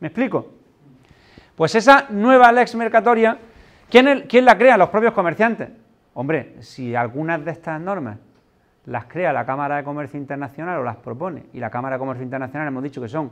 [0.00, 0.52] ¿Me explico?
[1.54, 3.36] Pues esa nueva lex mercatoria,
[3.90, 4.78] ¿quién, quién la crea?
[4.78, 5.68] Los propios comerciantes.
[6.14, 8.18] Hombre, si algunas de estas normas
[8.86, 12.24] las crea la Cámara de Comercio Internacional o las propone, y la Cámara de Comercio
[12.24, 13.30] Internacional hemos dicho que son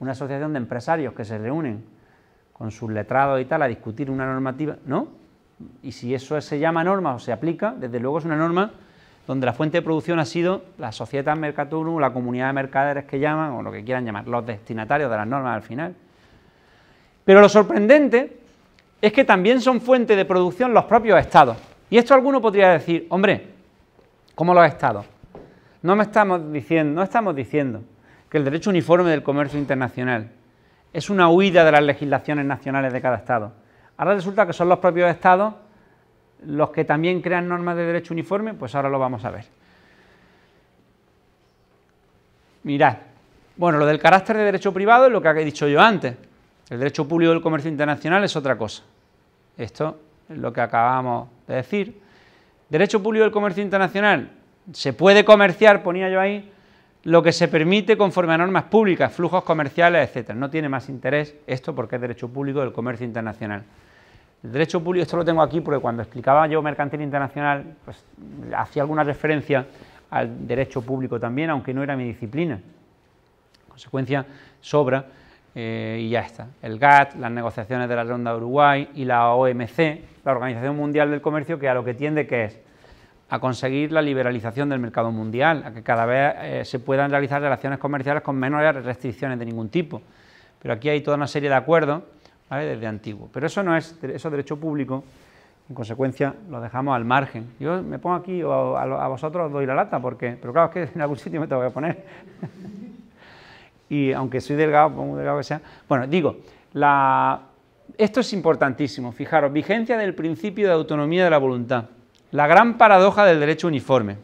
[0.00, 1.84] una asociación de empresarios que se reúnen
[2.52, 5.08] con sus letrados y tal a discutir una normativa, ¿no?
[5.82, 8.72] Y si eso se llama norma o se aplica, desde luego es una norma
[9.26, 13.18] donde la fuente de producción ha sido la Societas Mercatorum, la comunidad de mercaderes que
[13.18, 15.94] llaman, o lo que quieran llamar, los destinatarios de las normas al final.
[17.24, 18.40] Pero lo sorprendente
[19.00, 21.56] es que también son fuente de producción los propios estados.
[21.90, 23.48] Y esto alguno podría decir, hombre,
[24.34, 25.04] ¿cómo lo ha estado?
[25.82, 27.82] No, me estamos diciendo, no estamos diciendo
[28.28, 30.30] que el derecho uniforme del comercio internacional
[30.92, 33.52] es una huida de las legislaciones nacionales de cada Estado.
[33.96, 35.54] Ahora resulta que son los propios Estados
[36.44, 39.46] los que también crean normas de derecho uniforme, pues ahora lo vamos a ver.
[42.64, 42.96] Mirad,
[43.56, 46.16] bueno, lo del carácter de derecho privado es lo que he dicho yo antes.
[46.68, 48.82] El derecho público del comercio internacional es otra cosa.
[49.56, 49.98] Esto
[50.28, 52.00] es lo que acabamos de decir.
[52.68, 54.30] Derecho público del comercio internacional.
[54.72, 56.52] Se puede comerciar, ponía yo ahí,
[57.06, 60.36] lo que se permite conforme a normas públicas, flujos comerciales, etcétera.
[60.36, 63.62] No tiene más interés esto porque es derecho público del comercio internacional.
[64.42, 68.04] El derecho público, esto lo tengo aquí porque cuando explicaba yo mercantil internacional, pues
[68.56, 69.64] hacía alguna referencia
[70.10, 72.54] al derecho público también, aunque no era mi disciplina.
[72.54, 74.26] En consecuencia,
[74.60, 75.04] sobra
[75.54, 76.48] eh, y ya está.
[76.60, 79.78] El GATT, las negociaciones de la Ronda de Uruguay y la OMC,
[80.24, 82.65] la Organización Mundial del Comercio, que a lo que tiende que es
[83.28, 87.42] a conseguir la liberalización del mercado mundial, a que cada vez eh, se puedan realizar
[87.42, 90.00] relaciones comerciales con menores restricciones de ningún tipo.
[90.62, 92.02] Pero aquí hay toda una serie de acuerdos
[92.50, 93.28] desde antiguo.
[93.32, 95.04] Pero eso no es, eso derecho público,
[95.68, 97.52] en consecuencia lo dejamos al margen.
[97.58, 100.90] Yo me pongo aquí o a, vosotros os doy la lata, porque, pero claro, es
[100.90, 102.04] que en algún sitio me tengo que poner.
[103.88, 106.36] y aunque soy delgado, como delgado que sea, bueno, digo,
[107.98, 111.86] esto es importantísimo, fijaros, vigencia del principio de autonomía de la voluntad,
[112.36, 114.18] la gran paradoja del derecho uniforme.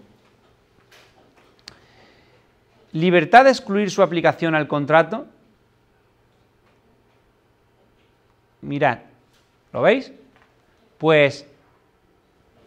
[2.92, 5.26] libertad de excluir su aplicación al contrato.
[8.60, 8.98] Mirad,
[9.72, 10.12] ¿lo veis?
[10.98, 11.46] Pues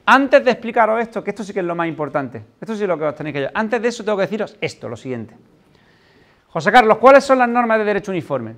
[0.07, 2.87] antes de explicaros esto, que esto sí que es lo más importante, esto sí es
[2.87, 3.53] lo que os tenéis que llevar.
[3.55, 5.35] Antes de eso tengo que deciros esto, lo siguiente.
[6.49, 8.55] José Carlos, ¿cuáles son las normas de derecho uniforme?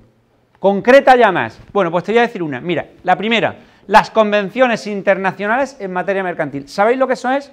[0.58, 1.60] Concreta ya más.
[1.74, 2.62] Bueno, pues te voy a decir una.
[2.62, 3.58] Mira, la primera,
[3.88, 6.68] las convenciones internacionales en materia mercantil.
[6.68, 7.52] ¿Sabéis lo que eso es?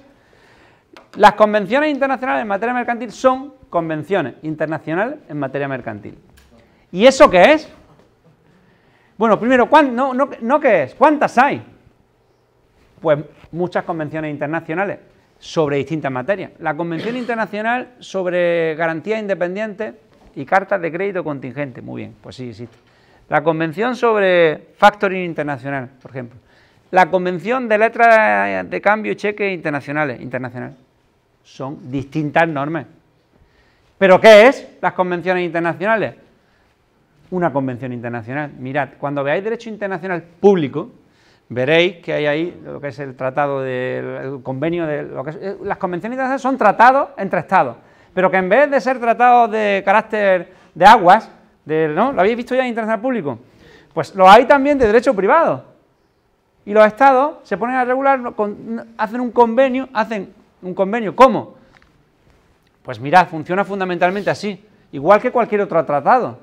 [1.15, 6.17] Las convenciones internacionales en materia mercantil son convenciones internacionales en materia mercantil.
[6.91, 7.69] ¿Y eso qué es?
[9.17, 11.63] Bueno, primero, no, no, no qué es, ¿cuántas hay?
[13.01, 13.19] Pues
[13.51, 14.99] muchas convenciones internacionales
[15.39, 16.51] sobre distintas materias.
[16.59, 19.93] La Convención Internacional sobre Garantías Independientes
[20.35, 22.75] y Cartas de Crédito Contingente, muy bien, pues sí existe.
[23.29, 26.39] La Convención sobre Factoring Internacional, por ejemplo.
[26.91, 30.75] La Convención de Letras de Cambio y Cheques Internacionales, internacional.
[31.43, 32.85] Son distintas normas.
[33.97, 36.15] ¿Pero qué es las convenciones internacionales?
[37.31, 38.51] Una convención internacional.
[38.59, 40.91] Mirad, cuando veáis derecho internacional público,
[41.49, 45.57] veréis que hay ahí lo que es el tratado del convenio de lo que eh,
[45.63, 47.77] las convenciones internacionales son tratados entre estados,
[48.13, 51.31] pero que en vez de ser tratados de carácter de aguas,
[51.65, 52.11] ¿no?
[52.11, 53.39] ¿Lo habéis visto ya en internacional público?
[53.93, 55.63] Pues lo hay también de derecho privado.
[56.65, 58.19] Y los estados se ponen a regular,
[58.97, 61.55] hacen un convenio, hacen un convenio, ¿cómo?
[62.81, 66.39] Pues mirad, funciona fundamentalmente así, igual que cualquier otro tratado.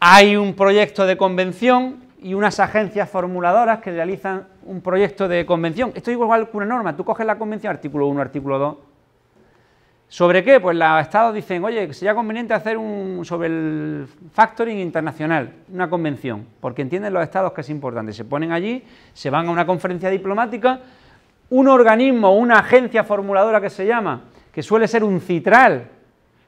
[0.00, 5.92] Hay un proyecto de convención y unas agencias formuladoras que realizan un proyecto de convención.
[5.94, 6.96] Esto es igual que una norma.
[6.96, 8.76] Tú coges la convención, artículo 1, artículo 2.
[10.12, 10.60] ¿Sobre qué?
[10.60, 16.46] Pues los estados dicen, oye, sería conveniente hacer un sobre el factoring internacional, una convención,
[16.60, 18.12] porque entienden los estados que es importante.
[18.12, 18.84] Se ponen allí,
[19.14, 20.80] se van a una conferencia diplomática,
[21.48, 25.88] un organismo, una agencia formuladora que se llama, que suele ser un citral,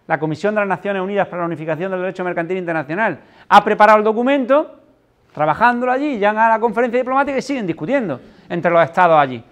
[0.07, 3.97] la Comisión de las Naciones Unidas para la Unificación del Derecho Mercantil Internacional, ha preparado
[3.97, 4.79] el documento,
[5.33, 9.43] trabajándolo allí, llegan a la conferencia diplomática y siguen discutiendo entre los estados allí.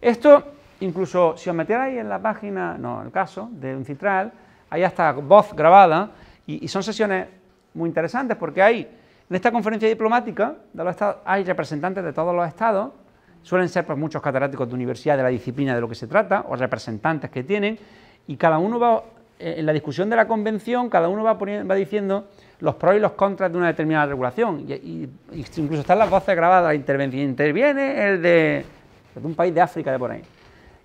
[0.00, 0.52] Esto,
[0.82, 4.32] incluso si os metierais en la página, no, el caso de un citral,
[4.70, 6.10] hay hasta voz grabada
[6.46, 7.28] y, son sesiones
[7.74, 8.80] muy interesantes porque hay,
[9.28, 12.92] en esta conferencia diplomática de los estados, hay representantes de todos los estados,
[13.42, 16.44] suelen ser pues, muchos catedráticos de universidad de la disciplina de lo que se trata,
[16.48, 17.78] o representantes que tienen,
[18.26, 19.02] y cada uno va,
[19.38, 22.28] eh, en la discusión de la convención, cada uno va, diciendo
[22.60, 24.64] los pros y los contras de una determinada regulación.
[24.68, 25.08] Y,
[25.56, 26.74] incluso están las voces grabadas.
[26.74, 28.64] Interviene el de,
[29.22, 30.22] un país de África, de por ahí.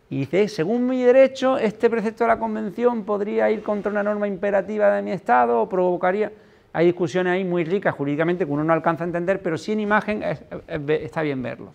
[0.10, 4.28] Y dice, según mi derecho, este precepto de la Convención podría ir contra una norma
[4.28, 6.32] imperativa de mi Estado o provocaría...
[6.74, 9.80] Hay discusiones ahí muy ricas jurídicamente que uno no alcanza a entender, pero sí en
[9.80, 10.24] imagen
[10.68, 11.72] está bien verlo.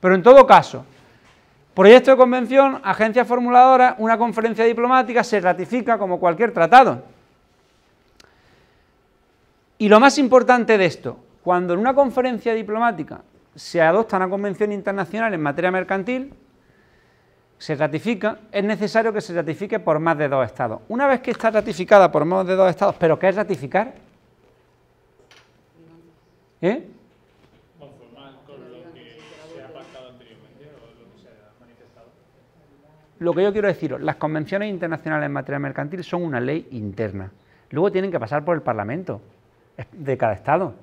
[0.00, 0.84] Pero en todo caso,
[1.74, 7.02] proyecto de convención, agencia formuladora, una conferencia diplomática, se ratifica como cualquier tratado.
[9.78, 13.22] Y lo más importante de esto, cuando en una conferencia diplomática
[13.56, 16.32] se adopta una convención internacional en materia mercantil,
[17.62, 20.80] se ratifica, es necesario que se ratifique por más de dos estados.
[20.88, 23.94] Una vez que está ratificada por más de dos estados, ¿pero qué es ratificar?
[26.60, 26.84] ¿Eh?
[27.78, 29.16] Conformar con lo que
[29.54, 32.08] se ha anteriormente o lo que se ha manifestado.
[33.20, 37.30] Lo que yo quiero deciros, las convenciones internacionales en materia mercantil son una ley interna.
[37.70, 39.20] Luego tienen que pasar por el Parlamento
[39.92, 40.74] de cada Estado.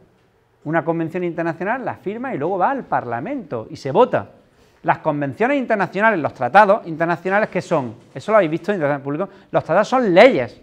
[0.63, 4.38] Una convención internacional la firma y luego va al Parlamento y se vota.
[4.83, 7.95] Las convenciones internacionales, los tratados internacionales, ¿qué son?
[8.13, 9.27] Eso lo habéis visto en el público.
[9.51, 10.61] Los tratados son leyes.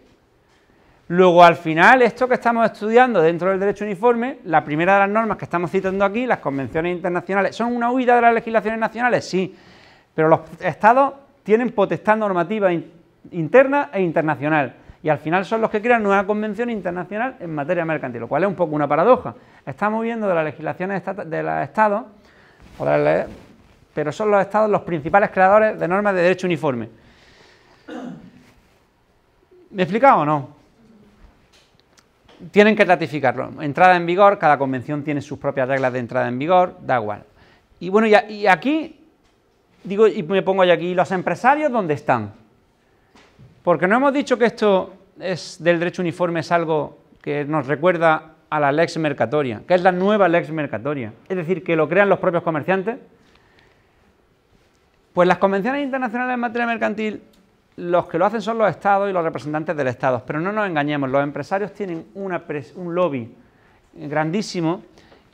[1.08, 5.10] Luego, al final, esto que estamos estudiando dentro del derecho uniforme, la primera de las
[5.10, 9.28] normas que estamos citando aquí, las convenciones internacionales, ¿son una huida de las legislaciones nacionales?
[9.28, 9.54] Sí,
[10.14, 11.14] pero los estados
[11.44, 12.70] tienen potestad normativa
[13.30, 17.84] interna e internacional y al final son los que crean nueva convención internacional en materia
[17.84, 19.36] mercantil, lo cual es un poco una paradoja.
[19.64, 22.02] Estamos viendo de las legislaciones de los estados,
[23.96, 26.90] pero son los estados los principales creadores de normas de derecho uniforme.
[29.70, 30.50] ¿Me he explicado o no?
[32.50, 33.62] Tienen que ratificarlo.
[33.62, 37.22] Entrada en vigor, cada convención tiene sus propias reglas de entrada en vigor, da igual.
[37.80, 39.00] Y bueno, y aquí,
[39.82, 42.34] digo, y me pongo yo aquí, ¿los empresarios dónde están?
[43.64, 48.34] Porque no hemos dicho que esto es del derecho uniforme es algo que nos recuerda
[48.50, 52.10] a la lex mercatoria, que es la nueva lex mercatoria, es decir, que lo crean
[52.10, 52.98] los propios comerciantes.
[55.16, 57.22] Pues las convenciones internacionales en materia mercantil,
[57.76, 60.68] los que lo hacen son los estados y los representantes del estado, pero no nos
[60.68, 63.34] engañemos, los empresarios tienen un lobby
[63.94, 64.82] grandísimo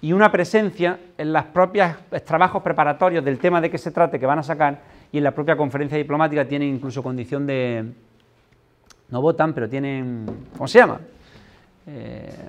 [0.00, 4.24] y una presencia en los propios trabajos preparatorios del tema de qué se trate que
[4.24, 7.84] van a sacar y en la propia conferencia diplomática tienen incluso condición de,
[9.08, 10.24] no votan, pero tienen,
[10.56, 11.00] ¿cómo se llama?
[11.88, 12.48] Eh,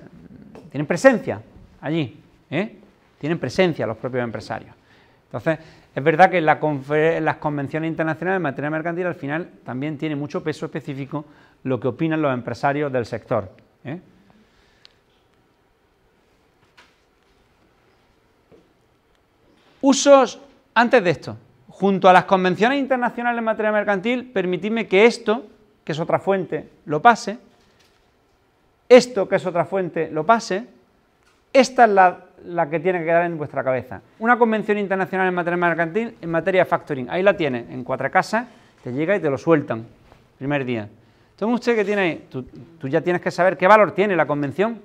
[0.70, 1.42] tienen presencia
[1.80, 2.16] allí,
[2.48, 2.78] ¿eh?
[3.18, 4.72] tienen presencia los propios empresarios.
[5.26, 5.58] Entonces,
[5.94, 10.66] es verdad que las convenciones internacionales en materia mercantil al final también tiene mucho peso
[10.66, 11.24] específico
[11.62, 13.50] lo que opinan los empresarios del sector.
[13.84, 14.00] ¿eh?
[19.80, 20.40] Usos
[20.74, 21.36] antes de esto.
[21.68, 25.46] Junto a las convenciones internacionales en materia mercantil, permitidme que esto,
[25.84, 27.38] que es otra fuente, lo pase.
[28.88, 30.66] Esto, que es otra fuente, lo pase.
[31.52, 32.23] Esta es la,
[32.70, 34.00] que tiene que quedar en vuestra cabeza.
[34.18, 37.08] Una convención internacional en materia mercantil, en materia factoring.
[37.10, 38.46] Ahí la tiene, en cuatro casas,
[38.82, 39.86] te llega y te lo sueltan,
[40.38, 40.88] primer día.
[41.30, 42.42] Entonces usted que tiene tú,
[42.78, 44.80] tú ya tienes que saber qué valor tiene la convención.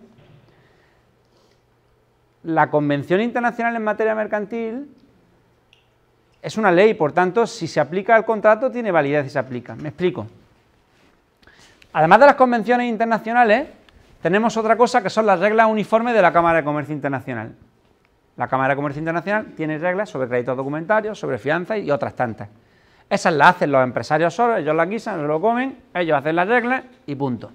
[2.43, 4.87] La Convención Internacional en materia mercantil
[6.41, 9.75] es una ley, por tanto, si se aplica al contrato, tiene validez y se aplica.
[9.75, 10.25] Me explico.
[11.91, 13.67] Además de las convenciones internacionales,
[14.21, 17.55] tenemos otra cosa que son las reglas uniformes de la Cámara de Comercio Internacional.
[18.35, 22.49] La Cámara de Comercio Internacional tiene reglas sobre créditos documentarios, sobre fianzas y otras tantas.
[23.09, 26.47] Esas las hacen los empresarios solos, ellos las guisan, se lo comen, ellos hacen las
[26.47, 27.51] reglas y punto.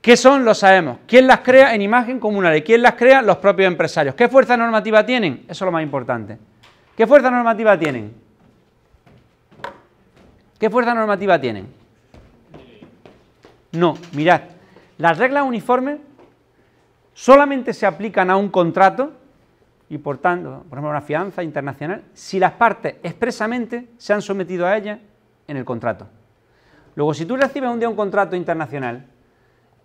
[0.00, 0.44] ¿Qué son?
[0.44, 0.98] Lo sabemos.
[1.06, 2.56] ¿Quién las crea en imagen comunal?
[2.56, 3.22] ¿Y quién las crea?
[3.22, 4.16] Los propios empresarios.
[4.16, 5.44] ¿Qué fuerza normativa tienen?
[5.44, 6.38] Eso es lo más importante.
[6.96, 8.12] ¿Qué fuerza normativa tienen?
[10.58, 11.81] ¿Qué fuerza normativa tienen?
[13.72, 14.42] No, mirad,
[14.98, 15.98] las reglas uniformes
[17.14, 19.12] solamente se aplican a un contrato
[19.88, 24.66] y por tanto, por ejemplo, una fianza internacional, si las partes expresamente se han sometido
[24.66, 25.00] a ella
[25.46, 26.06] en el contrato.
[26.94, 29.06] Luego, si tú recibes un día un contrato internacional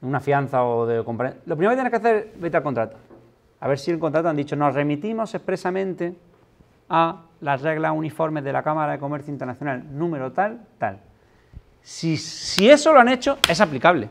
[0.02, 1.38] una fianza o de comprar.
[1.46, 2.98] Lo primero que tienes que hacer es vete al contrato.
[3.60, 6.16] A ver si el contrato han dicho, nos remitimos expresamente
[6.90, 11.00] a las reglas uniformes de la Cámara de Comercio Internacional, número tal, tal.
[11.82, 14.10] Si, eso lo han hecho, es aplicable.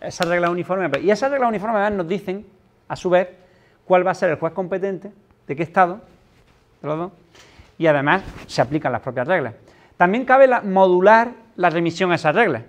[0.00, 0.90] Esa regla uniforme.
[1.00, 2.46] Y esas reglas uniformes nos dicen,
[2.88, 3.28] a su vez,
[3.84, 5.12] cuál va a ser el juez competente,
[5.46, 6.00] de qué estado,
[6.82, 7.12] de los dos,
[7.78, 9.54] y además se aplican las propias reglas.
[9.96, 12.62] También cabe modular la remisión a esas reglas.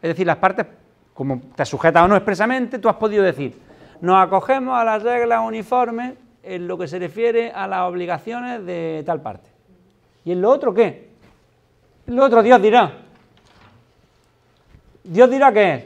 [0.00, 0.66] Es decir, las partes
[1.18, 3.58] como te sujeta o no expresamente, tú has podido decir,
[4.00, 6.14] nos acogemos a las reglas uniformes
[6.44, 9.50] en lo que se refiere a las obligaciones de tal parte.
[10.24, 11.08] ¿Y en lo otro qué?
[12.06, 12.92] En lo otro Dios dirá.
[15.04, 15.84] Dios dirá que es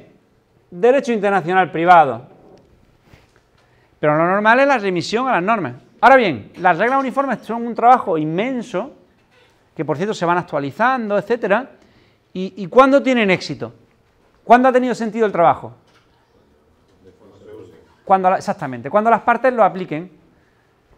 [0.71, 2.27] derecho internacional privado.
[4.01, 5.75] Pero lo normal es la remisión a las normas.
[6.01, 8.93] Ahora bien, las reglas uniformes son un trabajo inmenso,
[9.77, 11.71] que por cierto se van actualizando, etcétera.
[12.33, 13.73] ¿Y, y cuándo tienen éxito?
[14.43, 15.75] ¿Cuándo ha tenido sentido el trabajo?
[18.05, 20.22] Cuando, exactamente, cuando las partes lo apliquen.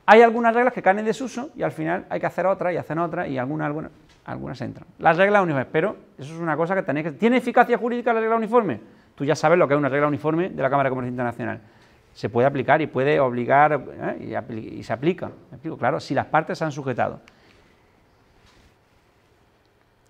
[0.07, 2.77] Hay algunas reglas que caen en desuso y al final hay que hacer otra y
[2.77, 3.91] hacen otra y algunas, algunas,
[4.27, 4.87] algunas entran.
[4.99, 7.13] Las reglas uniformes, pero eso es una cosa que tenéis que...
[7.13, 8.81] ¿Tiene eficacia jurídica la regla uniforme?
[9.15, 11.61] Tú ya sabes lo que es una regla uniforme de la Cámara de Comercio Internacional.
[12.13, 13.83] Se puede aplicar y puede obligar
[14.21, 14.39] ¿eh?
[14.51, 15.31] y, se aplica.
[15.79, 17.21] Claro, si las partes se han sujetado.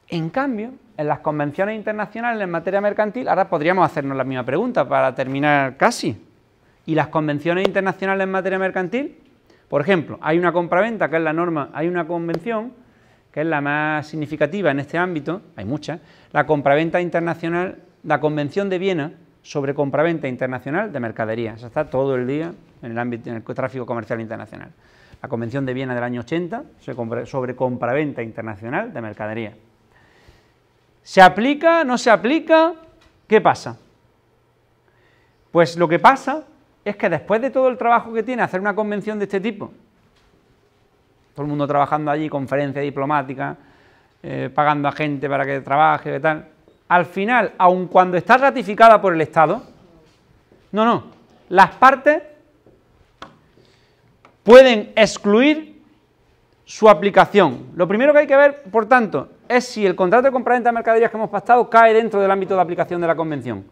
[0.09, 4.86] En cambio, en las convenciones internacionales en materia mercantil, ahora podríamos hacernos la misma pregunta
[4.86, 6.20] para terminar casi.
[6.86, 9.24] ¿Y las convenciones internacionales en materia mercantil?
[9.69, 12.73] Por ejemplo, hay una compraventa que es la norma, hay una convención
[13.35, 15.99] que es la más significativa en este ámbito, hay muchas,
[16.31, 19.12] la compraventa internacional, la Convención de Viena
[19.43, 21.61] sobre compraventa internacional de mercaderías.
[21.62, 24.71] Está todo el día en el ámbito del tráfico comercial internacional.
[25.21, 26.65] La Convención de Viena del año 80
[27.25, 29.55] sobre compraventa internacional de mercaderías.
[31.03, 31.83] ¿Se aplica?
[31.83, 32.73] ¿No se aplica?
[33.27, 33.77] ¿Qué pasa?
[35.51, 36.45] Pues lo que pasa
[36.85, 39.72] es que después de todo el trabajo que tiene hacer una convención de este tipo,
[41.35, 43.57] todo el mundo trabajando allí, conferencia diplomática,
[44.22, 46.49] eh, pagando a gente para que trabaje y tal,
[46.89, 49.62] al final, aun cuando está ratificada por el Estado,
[50.72, 51.05] no, no,
[51.49, 52.22] las partes
[54.43, 55.82] pueden excluir
[56.64, 57.70] su aplicación.
[57.74, 60.74] Lo primero que hay que ver, por tanto, es si el contrato de compraventa de
[60.74, 63.64] mercaderías que hemos pactado cae dentro del ámbito de aplicación de la Convención.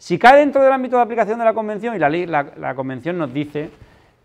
[0.00, 3.18] Si cae dentro del ámbito de aplicación de la Convención, y la, ley, la, Convención
[3.18, 3.68] nos dice,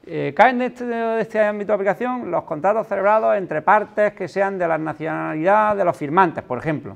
[0.06, 4.30] eh, caen de este, de este, ámbito de aplicación los contratos celebrados entre partes que
[4.30, 6.96] sean de la nacionalidad de los firmantes, por ejemplo.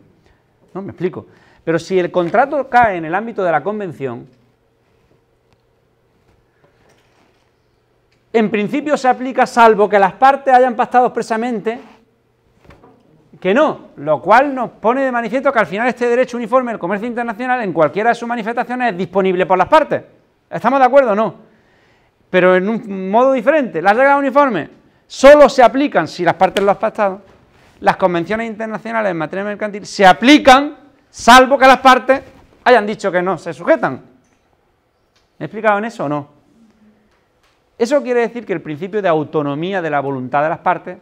[0.74, 0.82] ¿No?
[0.82, 1.26] Me explico.
[1.66, 4.26] Pero si el contrato cae en el ámbito de la Convención,
[8.32, 11.82] en principio se aplica salvo que las partes hayan pactado expresamente
[13.40, 16.80] que no, lo cual nos pone de manifiesto que al final este derecho uniforme del
[16.80, 20.04] comercio internacional en cualquiera de sus manifestaciones es disponible por las partes.
[20.50, 21.36] ¿Estamos de acuerdo o no?
[22.30, 23.82] Pero en un modo diferente.
[23.82, 24.70] Las reglas uniformes
[25.08, 27.22] solo se aplican si las partes lo han pactado.
[27.80, 30.76] Las convenciones internacionales en materia mercantil se aplican
[31.10, 32.22] salvo que las partes
[32.66, 34.02] hayan dicho que no se sujetan.
[35.38, 36.28] ¿Me he explicado en eso o no?
[37.78, 40.98] Eso quiere decir que el principio de autonomía de la voluntad de las partes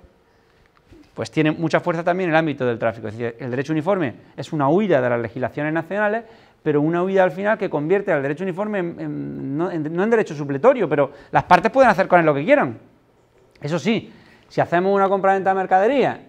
[1.18, 3.08] pues tiene mucha fuerza también en el ámbito del tráfico.
[3.08, 6.26] Es decir, el derecho uniforme es una huida de las legislaciones nacionales,
[6.62, 11.12] pero una huida al final que convierte al derecho uniforme no, en, derecho supletorio, pero
[11.32, 12.78] las partes pueden hacer con él lo que quieran.
[13.60, 14.14] Eso sí,
[14.48, 16.22] si hacemos una compra-venta de mercadería,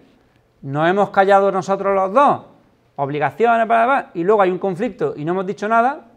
[0.63, 2.41] no hemos callado nosotros los dos,
[2.95, 6.07] obligaciones, para, y luego hay un conflicto y no hemos dicho nada,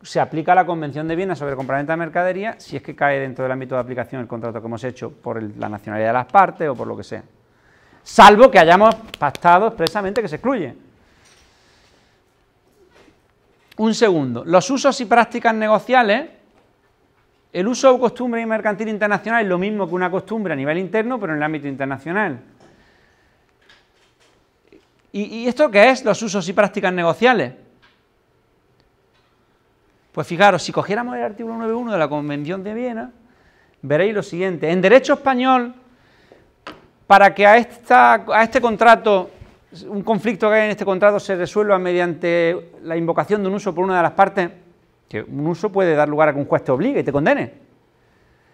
[0.00, 3.44] se aplica la Convención de Viena sobre compraventa de mercadería si es que cae dentro
[3.44, 6.66] del ámbito de aplicación el contrato que hemos hecho por la nacionalidad de las partes
[6.66, 7.22] o por lo que sea.
[8.02, 10.74] Salvo que hayamos pactado expresamente que se excluye.
[13.76, 14.44] Un segundo.
[14.44, 16.30] Los usos y prácticas negociales.
[17.52, 21.20] El uso o costumbre mercantil internacional es lo mismo que una costumbre a nivel interno,
[21.20, 22.40] pero en el ámbito internacional.
[25.12, 26.02] ¿Y, y esto qué es?
[26.04, 27.52] Los usos y prácticas negociales.
[30.12, 33.10] Pues fijaros, si cogiéramos el artículo 9.1 de la Convención de Viena,
[33.82, 34.70] veréis lo siguiente.
[34.70, 35.74] En derecho español,
[37.12, 39.28] para que a, esta, a este contrato,
[39.86, 43.74] un conflicto que hay en este contrato se resuelva mediante la invocación de un uso
[43.74, 44.48] por una de las partes,
[45.10, 47.52] que un uso puede dar lugar a que un juez te obligue y te condene.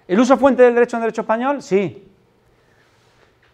[0.08, 1.62] ¿El uso fuente del derecho en derecho español?
[1.62, 2.04] Sí.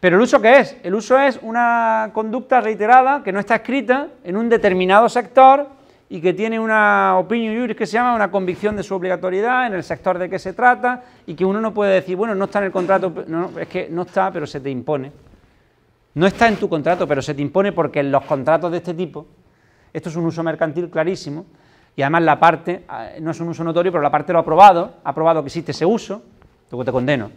[0.00, 0.76] ¿Pero el uso qué es?
[0.82, 5.68] El uso es una conducta reiterada que no está escrita en un determinado sector
[6.09, 9.74] y que tiene una opinión juris que se llama una convicción de su obligatoriedad en
[9.74, 12.59] el sector de que se trata y que uno no puede decir, bueno, no está
[12.59, 15.11] en el contrato, no, es que no está, pero se te impone.
[16.14, 18.94] No está en tu contrato, pero se te impone porque en los contratos de este
[18.94, 19.26] tipo,
[19.92, 21.46] esto es un uso mercantil clarísimo,
[21.96, 24.42] y además la parte, eh, no es un uso notorio, pero la parte lo ha
[24.42, 26.22] aprobado, ha aprobado que existe ese uso,
[26.70, 27.30] luego te condeno.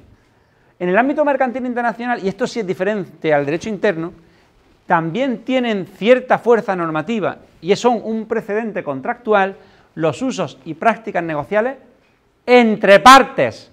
[0.79, 4.13] En el ámbito mercantil internacional, y esto sí es diferente al derecho interno,
[4.87, 9.57] también tienen cierta fuerza normativa y son un precedente contractual
[9.95, 11.77] los usos y prácticas negociales
[12.45, 13.69] entre partes.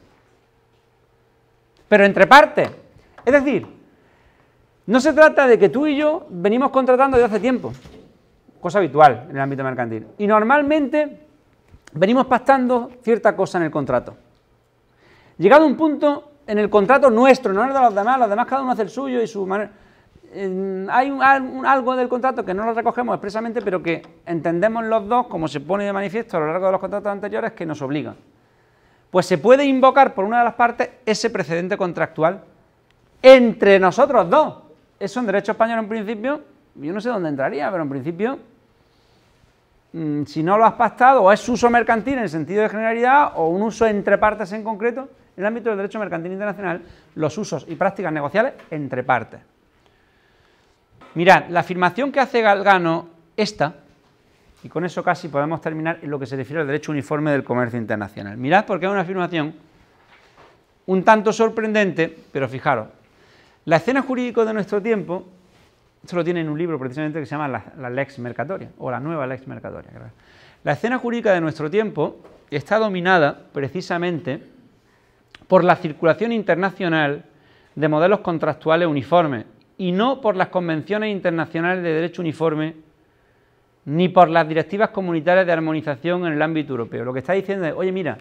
[1.88, 2.70] Pero entre partes.
[3.24, 3.66] Es decir,
[4.86, 7.72] no se trata de que tú y yo venimos contratando desde hace tiempo,
[8.60, 10.06] cosa habitual en el ámbito mercantil.
[10.18, 11.20] Y normalmente
[11.92, 14.16] venimos pactando cierta cosa en el contrato.
[15.38, 18.62] Llegado un punto en el contrato nuestro, no el de los demás, los demás cada
[18.62, 19.70] uno hace el suyo y su manera
[20.90, 25.46] hay algo del contrato que no lo recogemos expresamente, pero que entendemos los dos, como
[25.46, 28.14] se pone de manifiesto a lo largo de los contratos anteriores, que nos obliga.
[29.10, 32.42] Pues se puede invocar por una de las partes ese precedente contractual
[33.22, 34.56] entre nosotros dos.
[34.98, 36.40] Eso en derecho español en principio,
[36.74, 38.38] yo no sé dónde entraría, pero en principio,
[39.92, 43.32] mm, si no lo has pactado, o es uso mercantil en el sentido de generalidad,
[43.36, 46.82] o un uso entre partes en concreto, en el ámbito del derecho mercantil internacional,
[47.14, 49.53] los usos y prácticas negociales entre partes.
[51.14, 53.76] Mirad, la afirmación que hace Galgano, esta,
[54.64, 57.44] y con eso casi podemos terminar en lo que se refiere al derecho uniforme del
[57.44, 58.36] comercio internacional.
[58.36, 59.54] Mirad porque es una afirmación
[60.86, 62.88] un tanto sorprendente, pero fijaros,
[63.66, 65.26] la escena jurídica de nuestro tiempo,
[66.02, 69.00] esto lo tiene en un libro precisamente que se llama la, Lex Mercatoria, o la
[69.00, 69.90] nueva Lex Mercatoria.
[70.62, 74.42] La escena jurídica de nuestro tiempo está dominada precisamente
[75.46, 77.24] por la circulación internacional
[77.74, 79.46] de modelos contractuales uniformes
[79.78, 82.74] y no por las convenciones internacionales de derecho uniforme
[83.86, 87.04] ni por las directivas comunitarias de armonización en el ámbito europeo.
[87.04, 88.16] Lo que está diciendo es, oye, mira,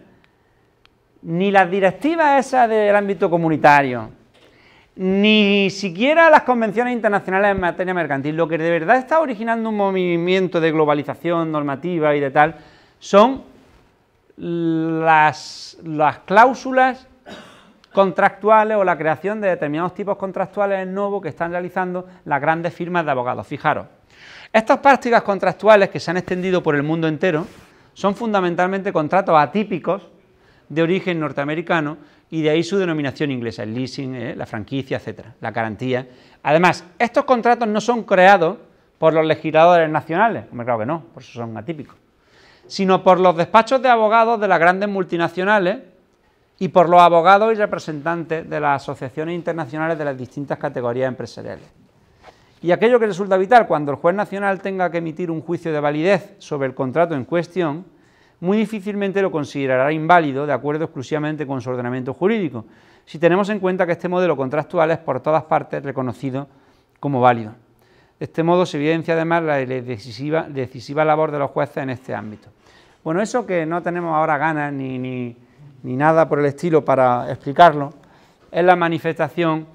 [1.22, 4.10] ni las directivas esas del ámbito comunitario,
[4.96, 9.78] ni siquiera las convenciones internacionales en materia mercantil, lo que de verdad está originando un
[9.78, 12.58] movimiento de globalización normativa y de tal,
[13.00, 13.44] son
[14.36, 17.08] las, las cláusulas
[17.94, 23.06] contractuales o la creación de determinados tipos contractuales nuevos que están realizando las grandes firmas
[23.06, 23.48] de abogados.
[23.48, 23.86] Fijaros,
[24.52, 27.48] estas prácticas contractuales que se han extendido por el mundo entero
[27.94, 30.10] son fundamentalmente contratos atípicos
[30.68, 31.98] de origen norteamericano
[32.30, 36.08] y de ahí su denominación inglesa, el leasing, eh, la franquicia, etcétera, la garantía.
[36.42, 38.58] Además, estos contratos no son creados
[38.98, 41.96] por los legisladores nacionales, hombre, claro que no, por eso son atípicos,
[42.66, 45.93] sino por los despachos de abogados de las grandes multinacionales
[46.60, 51.66] y por los abogados y representantes de las asociaciones internacionales de las distintas categorías empresariales.
[52.62, 55.80] Y aquello que resulta vital, cuando el juez nacional tenga que emitir un juicio de
[55.80, 57.86] validez sobre el contrato en cuestión,
[58.40, 62.66] muy difícilmente lo considerará inválido de acuerdo exclusivamente con su ordenamiento jurídico,
[63.06, 66.48] si tenemos en cuenta que este modelo contractual es por todas partes reconocido
[67.00, 67.52] como válido.
[68.20, 72.16] De este modo se evidencia además la decisiva, decisiva labor de los jueces en este
[72.16, 72.50] ámbito.
[73.04, 75.36] Bueno, eso que no tenemos ahora ganas ni, ni
[75.84, 77.94] ni nada por el estilo para explicarlo,
[78.52, 79.68] es la manifestación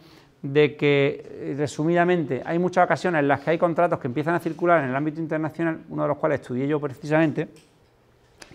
[0.42, 4.82] de que, resumidamente, hay muchas ocasiones en las que hay contratos que empiezan a circular
[4.82, 7.48] en el ámbito internacional, uno de los cuales estudié yo precisamente,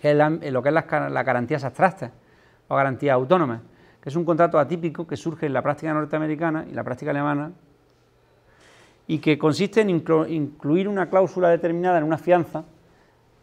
[0.00, 2.10] que es lo que es las, garantías abstractas
[2.68, 3.60] o garantías autónomas,
[4.00, 7.52] que es un contrato atípico que surge en la práctica norteamericana y la práctica alemana
[9.06, 12.64] y que consiste en incluir una cláusula determinada en una fianza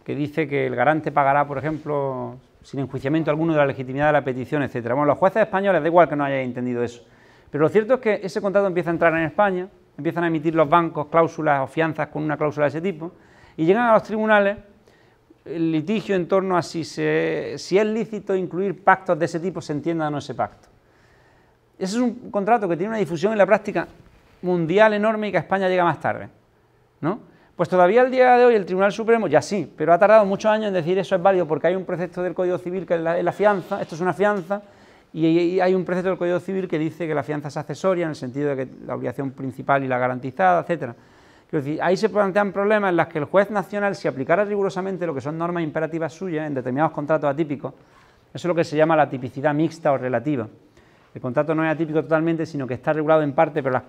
[0.03, 4.13] que dice que el garante pagará, por ejemplo, sin enjuiciamiento alguno de la legitimidad de
[4.13, 4.95] la petición, etcétera.
[4.95, 7.03] Bueno, los jueces españoles da igual que no hayáis entendido eso,
[7.49, 10.55] pero lo cierto es que ese contrato empieza a entrar en España, empiezan a emitir
[10.55, 13.11] los bancos cláusulas o fianzas con una cláusula de ese tipo
[13.57, 14.57] y llegan a los tribunales
[15.43, 19.59] el litigio en torno a si, se, si es lícito incluir pactos de ese tipo,
[19.59, 20.69] se entienda o no ese pacto.
[21.79, 23.87] Ese es un contrato que tiene una difusión en la práctica
[24.43, 26.29] mundial enorme y que a España llega más tarde.
[27.01, 27.19] ¿no?
[27.61, 30.49] Pues todavía al día de hoy el Tribunal Supremo ya sí, pero ha tardado muchos
[30.49, 33.01] años en decir eso es válido porque hay un precepto del Código Civil que es
[33.01, 34.63] la, fianza, esto es una fianza,
[35.13, 38.09] y hay un precepto del Código Civil que dice que la fianza es accesoria en
[38.09, 40.95] el sentido de que la obligación principal y la garantizada, etcétera.
[41.83, 45.21] Ahí se plantean problemas en los que el juez nacional, si aplicara rigurosamente lo que
[45.21, 47.79] son normas imperativas suyas en determinados contratos atípicos, eso
[48.33, 50.47] es lo que se llama la tipicidad mixta o relativa.
[51.13, 53.83] El contrato no es atípico totalmente, sino que está regulado en parte, pero las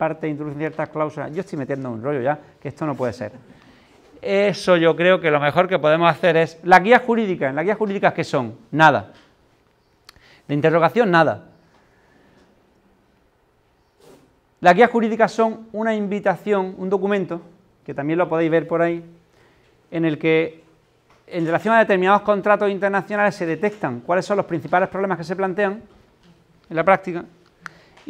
[0.00, 1.30] parte introducen ciertas cláusulas.
[1.30, 3.32] Yo estoy metiendo un rollo ya, que esto no puede ser.
[4.22, 6.58] Eso yo creo que lo mejor que podemos hacer es...
[6.64, 8.54] Las guías jurídicas, ¿las guías jurídicas qué son?
[8.70, 9.12] Nada.
[10.48, 11.48] De interrogación, nada.
[14.62, 17.42] Las guías jurídicas son una invitación, un documento,
[17.84, 19.04] que también lo podéis ver por ahí,
[19.90, 20.64] en el que
[21.26, 25.36] en relación a determinados contratos internacionales se detectan cuáles son los principales problemas que se
[25.36, 25.82] plantean
[26.70, 27.22] en la práctica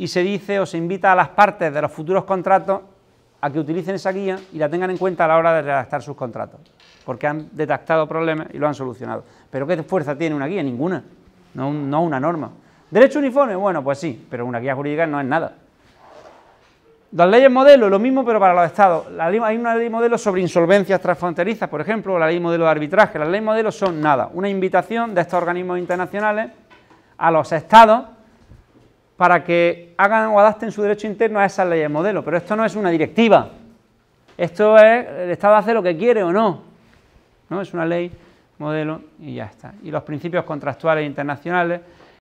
[0.01, 2.81] y se dice o se invita a las partes de los futuros contratos
[3.39, 6.03] a que utilicen esa guía y la tengan en cuenta a la hora de redactar
[6.03, 6.59] sus contratos,
[7.05, 9.25] porque han detectado problemas y lo han solucionado.
[9.51, 10.63] Pero ¿qué fuerza tiene una guía?
[10.63, 11.05] Ninguna,
[11.53, 12.51] no, no una norma.
[12.91, 13.55] ¿Derecho uniforme?
[13.57, 15.53] Bueno, pues sí, pero una guía jurídica no es nada.
[17.13, 19.07] Las leyes modelo, lo mismo, pero para los estados.
[19.19, 23.19] hay una ley modelo sobre insolvencias transfronterizas, por ejemplo, la ley modelo de arbitraje.
[23.19, 26.53] Las leyes modelo son nada, una invitación de estos organismos internacionales
[27.19, 28.05] a los estados
[29.21, 32.25] para que hagan o adapten su derecho interno a esas leyes modelo.
[32.25, 33.51] Pero esto no es una directiva.
[34.35, 36.63] Esto es, el Estado hace lo que quiere o no.
[37.51, 37.61] ¿no?
[37.61, 38.11] Es una ley
[38.57, 39.75] modelo y ya está.
[39.83, 41.83] Y los principios contractuales internacionales,